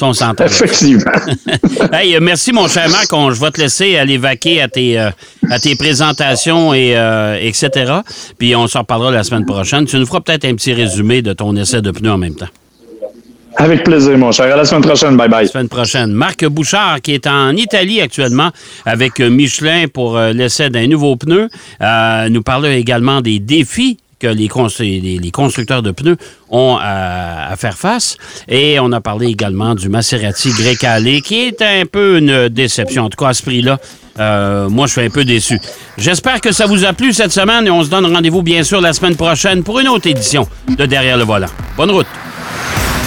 on 0.00 0.12
s'entend. 0.12 0.44
Effectivement. 0.46 1.10
hey, 1.92 2.14
euh, 2.14 2.20
merci, 2.22 2.52
mon 2.52 2.68
cher 2.68 2.88
Marc. 2.88 3.10
je 3.10 3.40
vais 3.40 3.50
te 3.50 3.60
laisser 3.60 3.96
aller 3.96 4.16
vaquer 4.16 4.62
à 4.62 4.68
tes, 4.68 4.96
à 4.98 5.58
tes 5.60 5.74
présentations, 5.74 6.72
et, 6.72 6.92
etc. 7.40 7.94
Puis 8.38 8.54
on 8.54 8.68
s'en 8.68 8.80
reparlera 8.80 9.10
la 9.10 9.24
semaine 9.24 9.44
prochaine. 9.44 9.86
Tu 9.86 9.96
nous 9.98 10.06
feras 10.06 10.20
peut-être 10.20 10.44
un 10.44 10.54
petit 10.54 10.72
résumé 10.72 11.22
de 11.22 11.32
ton 11.32 11.56
essai 11.56 11.82
de 11.82 11.90
pneus 11.90 12.12
en 12.12 12.18
même 12.18 12.36
temps. 12.36 12.46
Avec 13.58 13.84
plaisir, 13.84 14.18
mon 14.18 14.32
cher. 14.32 14.52
À 14.52 14.56
la 14.56 14.64
semaine 14.64 14.82
prochaine. 14.82 15.16
Bye 15.16 15.28
bye. 15.28 15.44
La 15.44 15.50
semaine 15.50 15.68
prochaine. 15.68 16.12
Marc 16.12 16.44
Bouchard, 16.44 17.00
qui 17.00 17.14
est 17.14 17.26
en 17.26 17.56
Italie 17.56 18.00
actuellement 18.02 18.50
avec 18.84 19.18
Michelin 19.18 19.86
pour 19.92 20.16
euh, 20.16 20.32
l'essai 20.32 20.68
d'un 20.68 20.86
nouveau 20.86 21.16
pneu, 21.16 21.48
euh, 21.80 22.28
nous 22.28 22.42
parle 22.42 22.66
également 22.66 23.22
des 23.22 23.38
défis 23.38 23.98
que 24.18 24.26
les, 24.26 24.48
constructeurs 24.48 25.82
de 25.82 25.90
pneus 25.90 26.16
ont 26.50 26.78
à, 26.80 27.54
faire 27.56 27.76
face. 27.76 28.16
Et 28.48 28.78
on 28.80 28.92
a 28.92 29.00
parlé 29.00 29.28
également 29.28 29.74
du 29.74 29.88
Maserati 29.88 30.50
Grecale, 30.50 31.20
qui 31.22 31.46
est 31.46 31.60
un 31.62 31.84
peu 31.84 32.18
une 32.18 32.48
déception. 32.48 33.04
En 33.04 33.10
tout 33.10 33.22
cas, 33.22 33.28
à 33.30 33.34
ce 33.34 33.42
prix-là, 33.42 33.78
euh, 34.18 34.68
moi, 34.68 34.86
je 34.86 34.92
suis 34.92 35.02
un 35.02 35.10
peu 35.10 35.24
déçu. 35.24 35.58
J'espère 35.98 36.40
que 36.40 36.52
ça 36.52 36.66
vous 36.66 36.84
a 36.84 36.92
plu 36.92 37.12
cette 37.12 37.32
semaine 37.32 37.66
et 37.66 37.70
on 37.70 37.82
se 37.82 37.90
donne 37.90 38.06
rendez-vous, 38.06 38.42
bien 38.42 38.62
sûr, 38.62 38.80
la 38.80 38.92
semaine 38.92 39.16
prochaine 39.16 39.62
pour 39.62 39.80
une 39.80 39.88
autre 39.88 40.06
édition 40.06 40.48
de 40.68 40.86
Derrière 40.86 41.16
le 41.18 41.24
volant. 41.24 41.48
Bonne 41.76 41.90
route! 41.90 42.06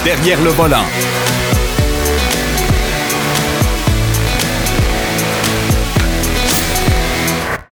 Derrière 0.04 0.40
le 0.42 0.50
volant. 0.50 0.86